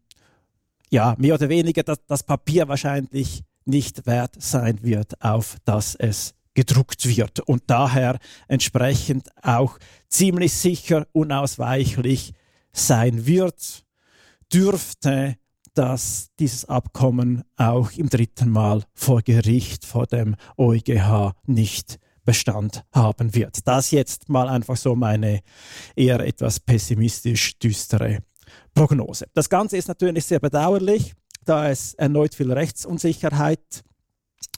[0.90, 6.34] ja, mehr oder weniger das, das Papier wahrscheinlich nicht wert sein wird, auf das es
[6.54, 7.42] gedruckt wird.
[7.42, 12.34] Und daher entsprechend auch ziemlich sicher unausweichlich
[12.72, 13.84] sein wird,
[14.52, 15.36] dürfte
[15.78, 23.34] dass dieses Abkommen auch im dritten Mal vor Gericht, vor dem EuGH nicht Bestand haben
[23.34, 23.66] wird.
[23.66, 25.40] Das jetzt mal einfach so meine
[25.96, 28.20] eher etwas pessimistisch düstere
[28.76, 29.28] Prognose.
[29.34, 31.14] Das Ganze ist natürlich sehr bedauerlich,
[31.46, 33.82] da es erneut viel Rechtsunsicherheit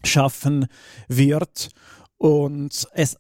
[0.04, 0.66] schaffen
[1.08, 1.70] wird
[2.18, 3.18] und es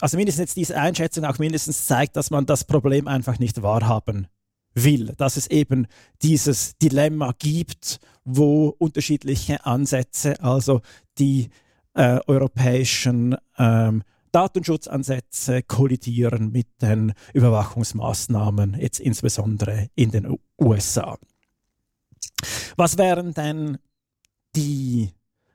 [0.00, 4.26] also mindestens jetzt diese Einschätzung auch mindestens zeigt, dass man das Problem einfach nicht wahrhaben
[4.74, 5.86] will, dass es eben
[6.22, 10.80] dieses Dilemma gibt, wo unterschiedliche Ansätze, also
[11.18, 11.50] die
[11.98, 21.18] äh, europäischen ähm, Datenschutzansätze kollidieren mit den Überwachungsmaßnahmen, jetzt insbesondere in den USA.
[22.76, 23.78] Was wären denn
[24.54, 25.10] die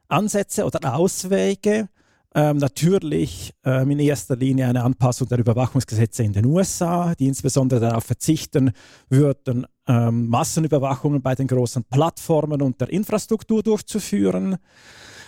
[0.10, 1.88] Ansätze oder Auswege?
[2.36, 7.80] Ähm, natürlich ähm, in erster Linie eine Anpassung der Überwachungsgesetze in den USA, die insbesondere
[7.80, 8.72] darauf verzichten
[9.10, 14.58] würden, ähm, Massenüberwachungen bei den großen Plattformen und der Infrastruktur durchzuführen.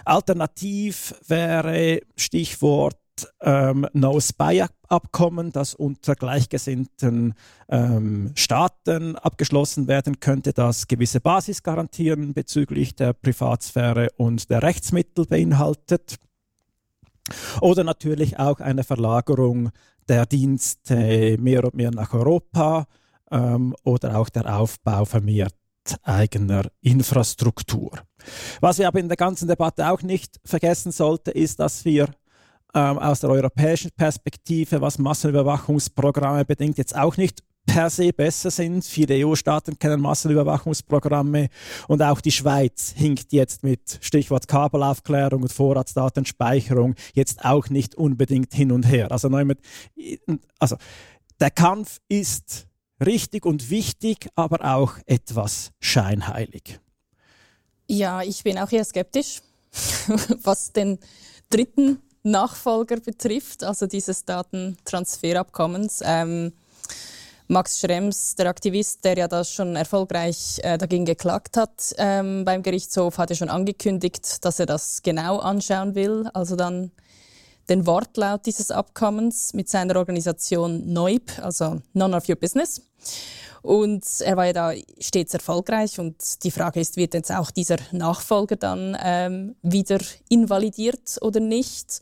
[0.04, 2.98] Alternativ wäre Stichwort
[3.42, 7.34] ähm, No-Spy-Abkommen, das unter gleichgesinnten
[7.70, 16.18] ähm, Staaten abgeschlossen werden könnte, das gewisse Basisgarantien bezüglich der Privatsphäre und der Rechtsmittel beinhaltet.
[17.62, 19.72] Oder natürlich auch eine Verlagerung
[20.08, 22.86] der Dienste mehr und mehr nach Europa
[23.32, 25.56] ähm, oder auch der Aufbau vermehrt
[26.04, 27.92] eigener Infrastruktur.
[28.60, 32.10] Was wir aber in der ganzen Debatte auch nicht vergessen sollten, ist, dass wir
[32.74, 38.86] ähm, aus der europäischen Perspektive, was Massenüberwachungsprogramme bedingt, jetzt auch nicht per se besser sind.
[38.86, 41.50] Viele EU-Staaten kennen Massenüberwachungsprogramme
[41.88, 48.54] und auch die Schweiz hinkt jetzt mit Stichwort Kabelaufklärung und Vorratsdatenspeicherung jetzt auch nicht unbedingt
[48.54, 49.12] hin und her.
[49.12, 49.30] Also,
[50.60, 50.78] also
[51.40, 52.68] der Kampf ist
[53.04, 56.80] richtig und wichtig, aber auch etwas scheinheilig.
[57.88, 59.42] Ja, ich bin auch eher skeptisch,
[60.44, 61.00] was den
[61.50, 66.02] dritten Nachfolger betrifft, also dieses Datentransferabkommens.
[66.04, 66.54] Ähm,
[67.48, 72.64] Max Schrems, der Aktivist, der ja da schon erfolgreich äh, dagegen geklagt hat ähm, beim
[72.64, 76.28] Gerichtshof, hatte schon angekündigt, dass er das genau anschauen will.
[76.34, 76.92] Also dann
[77.70, 82.82] den Wortlaut dieses Abkommens mit seiner Organisation NOIB, also None of Your Business.
[83.62, 87.78] Und er war ja da stets erfolgreich und die Frage ist, wird jetzt auch dieser
[87.92, 89.98] Nachfolger dann ähm, wieder
[90.30, 92.02] invalidiert oder nicht?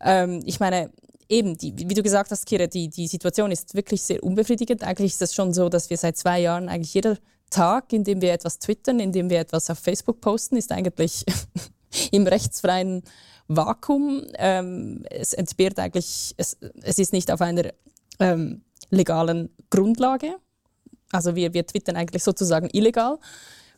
[0.00, 0.90] Ähm, ich meine,
[1.28, 4.82] eben, die, wie du gesagt hast, Kira, die, die Situation ist wirklich sehr unbefriedigend.
[4.82, 7.18] Eigentlich ist es schon so, dass wir seit zwei Jahren eigentlich jeder
[7.50, 11.24] Tag, in dem wir etwas twittern, in dem wir etwas auf Facebook posten, ist eigentlich
[12.10, 13.02] im rechtsfreien
[13.48, 14.26] Vakuum.
[14.36, 17.70] Ähm, es entbehrt eigentlich, es, es ist nicht auf einer
[18.18, 20.36] ähm, legalen Grundlage.
[21.12, 23.18] Also wir, wir twittern eigentlich sozusagen illegal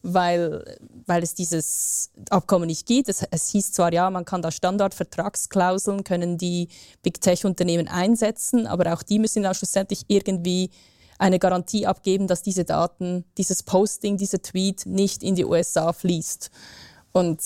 [0.07, 3.09] weil, weil es dieses Abkommen nicht gibt.
[3.09, 6.69] Es, es hieß zwar, ja, man kann da Standardvertragsklauseln, können die
[7.03, 10.71] Big Tech-Unternehmen einsetzen, aber auch die müssen dann schlussendlich irgendwie
[11.19, 16.51] eine Garantie abgeben, dass diese Daten, dieses Posting, dieser Tweet nicht in die USA fließt.
[17.13, 17.41] Und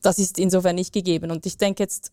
[0.00, 1.30] das ist insofern nicht gegeben.
[1.30, 2.12] Und ich denke jetzt,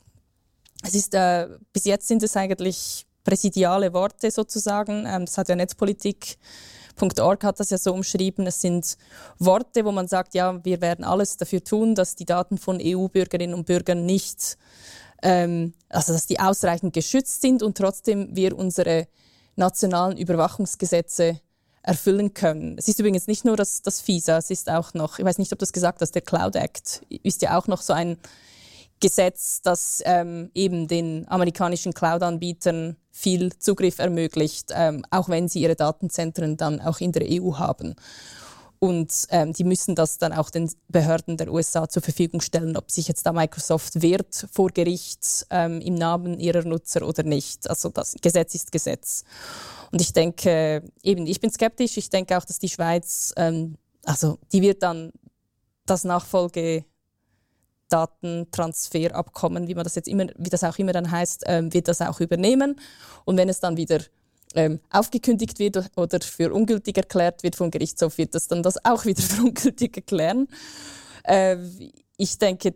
[0.83, 5.05] es ist, äh, bis jetzt sind es eigentlich präsidiale Worte sozusagen.
[5.05, 6.37] Ähm, das hat ja Netzpolitik
[7.19, 8.47] Org hat das ja so umschrieben.
[8.47, 8.97] Es sind
[9.37, 13.53] Worte, wo man sagt, ja, wir werden alles dafür tun, dass die Daten von EU-Bürgerinnen
[13.53, 14.57] und Bürgern nicht,
[15.21, 19.07] ähm, also dass die ausreichend geschützt sind und trotzdem wir unsere
[19.55, 21.39] nationalen Überwachungsgesetze
[21.81, 22.77] erfüllen können.
[22.77, 25.51] Es ist übrigens nicht nur das, das FISA, es ist auch noch, ich weiß nicht,
[25.51, 28.17] ob du das gesagt hast, der Cloud Act ist ja auch noch so ein
[28.99, 35.75] Gesetz, das ähm, eben den amerikanischen Cloud-Anbietern viel Zugriff ermöglicht, ähm, auch wenn sie ihre
[35.75, 37.95] Datenzentren dann auch in der EU haben.
[38.79, 42.89] Und ähm, die müssen das dann auch den Behörden der USA zur Verfügung stellen, ob
[42.89, 47.69] sich jetzt da Microsoft wehrt vor Gericht ähm, im Namen ihrer Nutzer oder nicht.
[47.69, 49.25] Also das Gesetz ist Gesetz.
[49.91, 51.97] Und ich denke, eben, ich bin skeptisch.
[51.97, 53.75] Ich denke auch, dass die Schweiz, ähm,
[54.05, 55.11] also die wird dann
[55.85, 56.85] das Nachfolge
[57.89, 62.01] Datentransferabkommen, wie man das jetzt immer, wie das auch immer dann heißt, ähm, wird das
[62.01, 62.79] auch übernehmen.
[63.25, 63.99] Und wenn es dann wieder
[64.55, 69.05] ähm, aufgekündigt wird oder für ungültig erklärt wird vom Gerichtshof, wird das dann das auch
[69.05, 70.47] wieder für ungültig erklären.
[71.23, 71.57] Äh,
[72.17, 72.75] ich denke,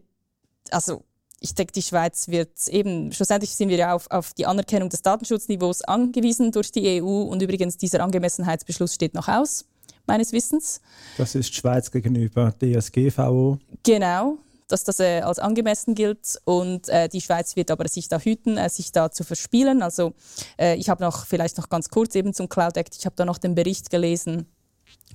[0.69, 1.03] also
[1.43, 5.01] ich denke, die Schweiz wird eben, schlussendlich sind wir ja auf, auf die Anerkennung des
[5.01, 9.65] Datenschutzniveaus angewiesen durch die EU und übrigens dieser Angemessenheitsbeschluss steht noch aus,
[10.05, 10.79] meines Wissens.
[11.17, 13.59] Das ist Schweiz gegenüber DSGVO.
[13.83, 14.37] Genau,
[14.67, 18.57] dass das äh, als angemessen gilt und äh, die Schweiz wird aber sich da hüten,
[18.57, 19.81] äh, sich da zu verspielen.
[19.81, 20.13] Also
[20.59, 23.25] äh, ich habe noch vielleicht noch ganz kurz eben zum Cloud Act, ich habe da
[23.25, 24.47] noch den Bericht gelesen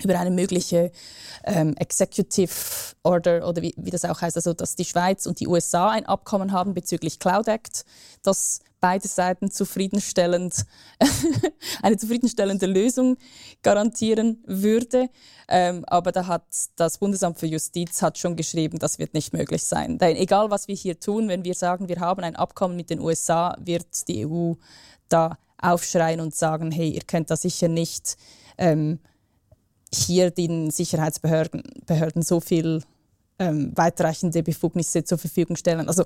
[0.03, 0.93] über eine mögliche
[1.45, 2.53] ähm, Executive
[3.03, 6.07] Order oder wie, wie das auch heißt, also dass die Schweiz und die USA ein
[6.07, 7.85] Abkommen haben bezüglich Cloud Act,
[8.23, 10.67] das beide Seiten zufriedenstellend
[11.83, 13.17] eine zufriedenstellende Lösung
[13.63, 15.09] garantieren würde.
[15.49, 16.45] Ähm, aber da hat
[16.77, 19.99] das Bundesamt für Justiz hat schon geschrieben, das wird nicht möglich sein.
[19.99, 23.01] Denn egal was wir hier tun, wenn wir sagen, wir haben ein Abkommen mit den
[23.01, 24.55] USA, wird die EU
[25.09, 28.17] da aufschreien und sagen, hey, ihr könnt da sicher nicht
[28.59, 29.01] ähm,
[29.93, 32.83] hier den Sicherheitsbehörden Behörden so viel
[33.39, 35.89] ähm, weitreichende Befugnisse zur Verfügung stellen.
[35.89, 36.05] Also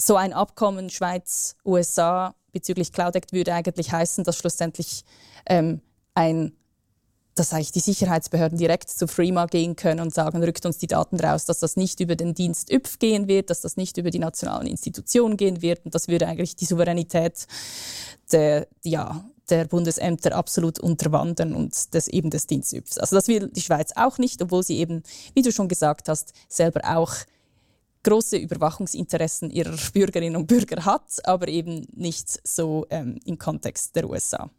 [0.00, 5.04] so ein Abkommen Schweiz-USA bezüglich Cloud Act würde eigentlich heißen, dass schlussendlich
[5.46, 5.80] ähm,
[6.14, 6.52] ein
[7.36, 11.18] dass eigentlich die Sicherheitsbehörden direkt zu FREMA gehen können und sagen, rückt uns die Daten
[11.18, 14.18] raus, dass das nicht über den Dienst ÜPF gehen wird, dass das nicht über die
[14.18, 15.84] nationalen Institutionen gehen wird.
[15.84, 17.46] Und das würde eigentlich die Souveränität
[18.32, 22.98] der, ja, der Bundesämter absolut unterwandern und des, eben des Dienstsübs.
[22.98, 25.02] Also das will die Schweiz auch nicht, obwohl sie eben,
[25.34, 27.14] wie du schon gesagt hast, selber auch
[28.02, 34.08] große Überwachungsinteressen ihrer Bürgerinnen und Bürger hat, aber eben nicht so ähm, im Kontext der
[34.08, 34.50] USA.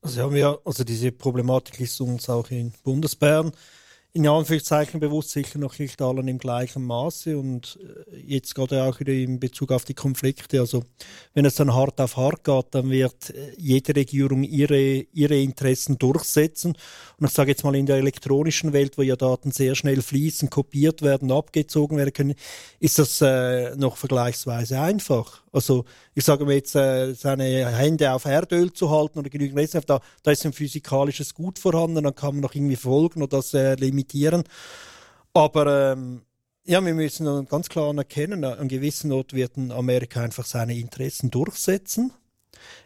[0.00, 3.52] Also haben wir, also diese Problematik ist uns auch in Bundesbern
[4.14, 7.78] in Anführungszeichen bewusst sicher noch nicht allen im gleichen Maße und
[8.10, 10.60] äh, jetzt gerade auch wieder in Bezug auf die Konflikte.
[10.60, 10.82] Also
[11.34, 15.98] wenn es dann hart auf hart geht, dann wird äh, jede Regierung ihre, ihre Interessen
[15.98, 16.76] durchsetzen.
[17.18, 20.48] Und ich sage jetzt mal in der elektronischen Welt, wo ja Daten sehr schnell fließen,
[20.48, 22.34] kopiert werden, abgezogen werden können,
[22.80, 25.42] ist das äh, noch vergleichsweise einfach.
[25.52, 25.84] Also
[26.14, 30.00] ich sage mir jetzt, äh, seine Hände auf Erdöl zu halten oder genügend Reserve, da,
[30.22, 33.74] da ist ein physikalisches Gut vorhanden, dann kann man noch irgendwie folgen oder das äh,
[33.98, 34.44] limitieren.
[35.34, 36.22] Aber ähm,
[36.64, 42.12] ja, wir müssen ganz klar anerkennen, an gewissen Ort wird Amerika einfach seine Interessen durchsetzen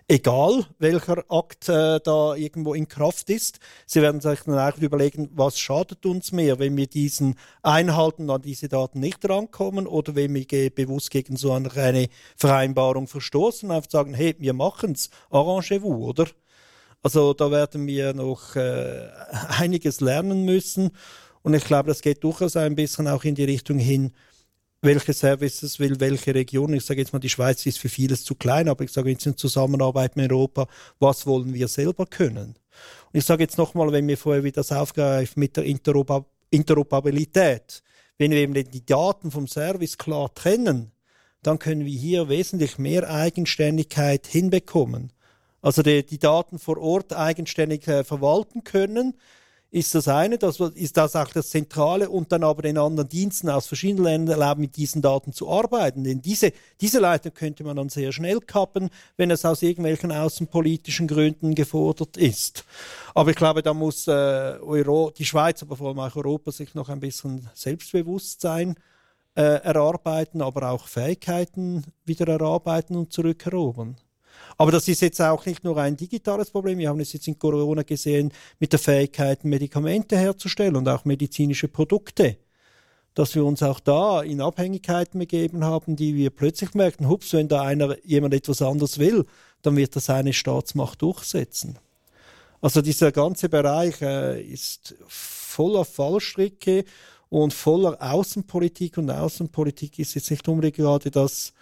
[0.09, 3.61] egal welcher Akt äh, da irgendwo in Kraft ist.
[3.87, 8.43] Sie werden sich dann auch überlegen, was schadet uns mehr, wenn wir diesen einhalten, an
[8.43, 13.91] diese Daten nicht rankommen oder wenn wir ge bewusst gegen so eine Vereinbarung verstoßen und
[13.91, 16.27] sagen, hey, wir machen's, arrangez-vous, oder?
[17.03, 19.09] Also da werden wir noch äh,
[19.49, 20.91] einiges lernen müssen
[21.43, 24.13] und ich glaube, das geht durchaus ein bisschen auch in die Richtung hin,
[24.81, 26.75] welche Services will welche Region.
[26.75, 29.27] Ich sage jetzt mal, die Schweiz ist für vieles zu klein, aber ich sage jetzt
[29.27, 30.67] in Zusammenarbeit mit Europa,
[30.99, 32.57] was wollen wir selber können?
[33.13, 35.65] Und ich sage jetzt nochmal, wenn wir vorher wieder das aufgreifen mit der
[36.51, 37.83] Interoperabilität,
[38.19, 40.93] wenn wir eben die Daten vom Service klar trennen,
[41.43, 45.13] dann können wir hier wesentlich mehr Eigenständigkeit hinbekommen.
[45.63, 49.15] Also die, die Daten vor Ort eigenständig äh, verwalten können,
[49.73, 53.49] ist das eine, das ist das auch das Zentrale und dann aber den anderen Diensten
[53.49, 56.05] aus verschiedenen Ländern erlauben, mit diesen Daten zu arbeiten.
[56.05, 61.09] Denn diese, diese Leitung könnte man dann sehr schnell kappen, wenn es aus irgendwelchen außenpolitischen
[61.09, 62.67] Gründen gefordert ist.
[63.15, 66.75] Aber ich glaube, da muss äh, Euro, die Schweiz, aber vor allem auch Europa sich
[66.75, 68.75] noch ein bisschen Selbstbewusstsein
[69.35, 73.97] äh, erarbeiten, aber auch Fähigkeiten wieder erarbeiten und zurückerobern.
[74.59, 76.79] Aber das ist jetzt auch nicht nur ein digitales Problem.
[76.79, 81.69] Wir haben es jetzt in Corona gesehen mit der Fähigkeit, Medikamente herzustellen und auch medizinische
[81.69, 82.37] Produkte.
[83.15, 87.49] Dass wir uns auch da in Abhängigkeiten begeben haben, die wir plötzlich merken, hups, wenn
[87.49, 89.27] da einer, jemand etwas anderes will,
[89.61, 91.79] dann wird das seine Staatsmacht durchsetzen.
[92.63, 96.85] Also dieser ganze Bereich äh, ist voller Fallstricke
[97.29, 101.53] und voller Außenpolitik und Außenpolitik ist jetzt nicht unbedingt gerade das,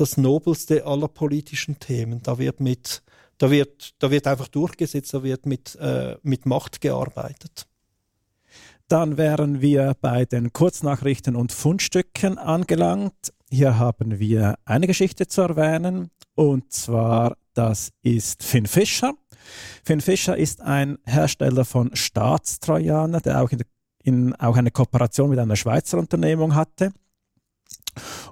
[0.00, 2.22] das nobelste aller politischen Themen.
[2.22, 3.02] Da wird mit,
[3.38, 7.66] da wird, da wird einfach durchgesetzt, da wird mit, äh, mit Macht gearbeitet.
[8.88, 13.32] Dann wären wir bei den Kurznachrichten und Fundstücken angelangt.
[13.50, 19.14] Hier haben wir eine Geschichte zu erwähnen und zwar das ist Finn Fischer.
[19.84, 23.62] Finn Fischer ist ein Hersteller von Staatstrojaner, der auch, in,
[24.02, 26.92] in, auch eine Kooperation mit einer Schweizer Unternehmung hatte.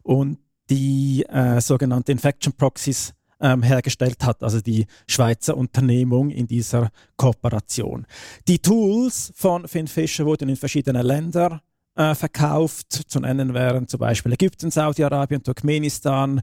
[0.02, 0.38] Und
[0.70, 8.06] die äh, sogenannte Infection Proxies ähm, hergestellt hat, also die Schweizer Unternehmung in dieser Kooperation.
[8.48, 11.62] Die Tools von Finn Fischer wurden in verschiedene Länder
[11.94, 12.92] äh, verkauft.
[12.92, 16.40] Zu nennen wären zum Beispiel Ägypten, Saudi-Arabien, Turkmenistan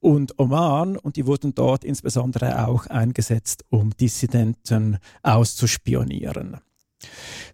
[0.00, 6.58] und Oman und die wurden dort insbesondere auch eingesetzt, um Dissidenten auszuspionieren.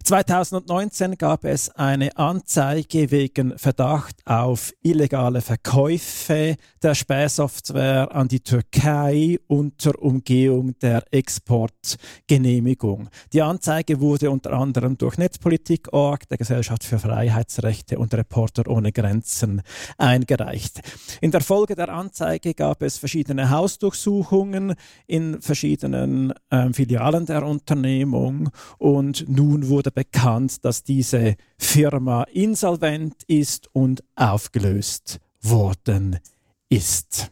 [0.03, 9.37] 2019 gab es eine Anzeige wegen Verdacht auf illegale Verkäufe der Spähsoftware an die Türkei
[9.47, 13.09] unter Umgehung der Exportgenehmigung.
[13.33, 19.61] Die Anzeige wurde unter anderem durch Netzpolitik.org, der Gesellschaft für Freiheitsrechte und Reporter ohne Grenzen
[19.97, 20.81] eingereicht.
[21.21, 24.75] In der Folge der Anzeige gab es verschiedene Hausdurchsuchungen
[25.05, 33.73] in verschiedenen äh, Filialen der Unternehmung und nun wurde bekannt, dass diese Firma insolvent ist
[33.73, 36.19] und aufgelöst worden
[36.67, 37.31] ist.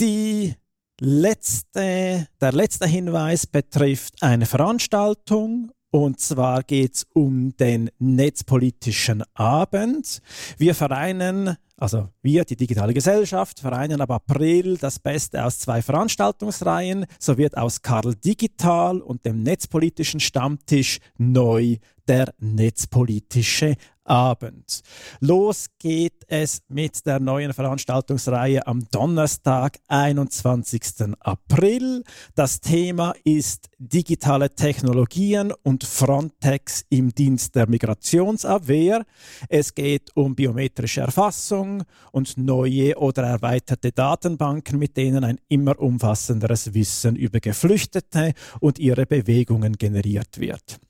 [0.00, 0.54] Die
[1.00, 10.20] letzte, der letzte Hinweis betrifft eine Veranstaltung und zwar geht es um den netzpolitischen Abend.
[10.58, 17.06] Wir vereinen, also wir, die digitale Gesellschaft, vereinen ab April das Beste aus zwei Veranstaltungsreihen.
[17.18, 21.76] So wird aus Karl Digital und dem netzpolitischen Stammtisch neu
[22.06, 23.76] der netzpolitische
[24.08, 24.82] Abend.
[25.20, 31.14] Los geht es mit der neuen Veranstaltungsreihe am Donnerstag, 21.
[31.20, 32.02] April.
[32.34, 39.04] Das Thema ist digitale Technologien und Frontex im Dienst der Migrationsabwehr.
[39.48, 46.74] Es geht um biometrische Erfassung und neue oder erweiterte Datenbanken, mit denen ein immer umfassenderes
[46.74, 50.80] Wissen über Geflüchtete und ihre Bewegungen generiert wird.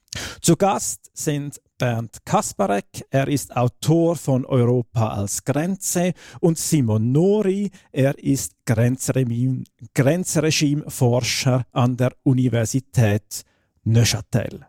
[0.40, 6.14] Zu Gast sind Bernd Kasparek, er ist Autor von Europa als Grenze.
[6.40, 13.44] Und Simon Nori, er ist Grenzregimeforscher an der Universität
[13.84, 14.66] Neuchâtel.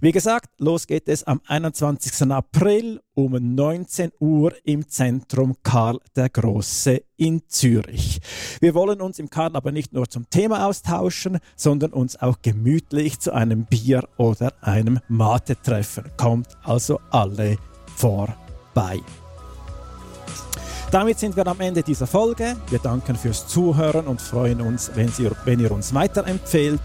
[0.00, 2.30] Wie gesagt, los geht es am 21.
[2.30, 8.20] April um 19 Uhr im Zentrum Karl der Große in Zürich.
[8.60, 13.20] Wir wollen uns im Karl aber nicht nur zum Thema austauschen, sondern uns auch gemütlich
[13.20, 16.10] zu einem Bier oder einem Mate treffen.
[16.16, 17.58] Kommt also alle
[17.96, 19.00] vorbei.
[20.90, 22.56] Damit sind wir am Ende dieser Folge.
[22.68, 26.80] Wir danken fürs Zuhören und freuen uns, wenn, Sie, wenn ihr uns weiterempfehlt.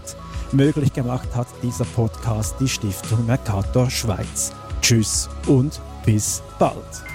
[0.52, 4.52] Möglich gemacht hat dieser Podcast die Stiftung Mercator Schweiz.
[4.80, 7.05] Tschüss und bis bald.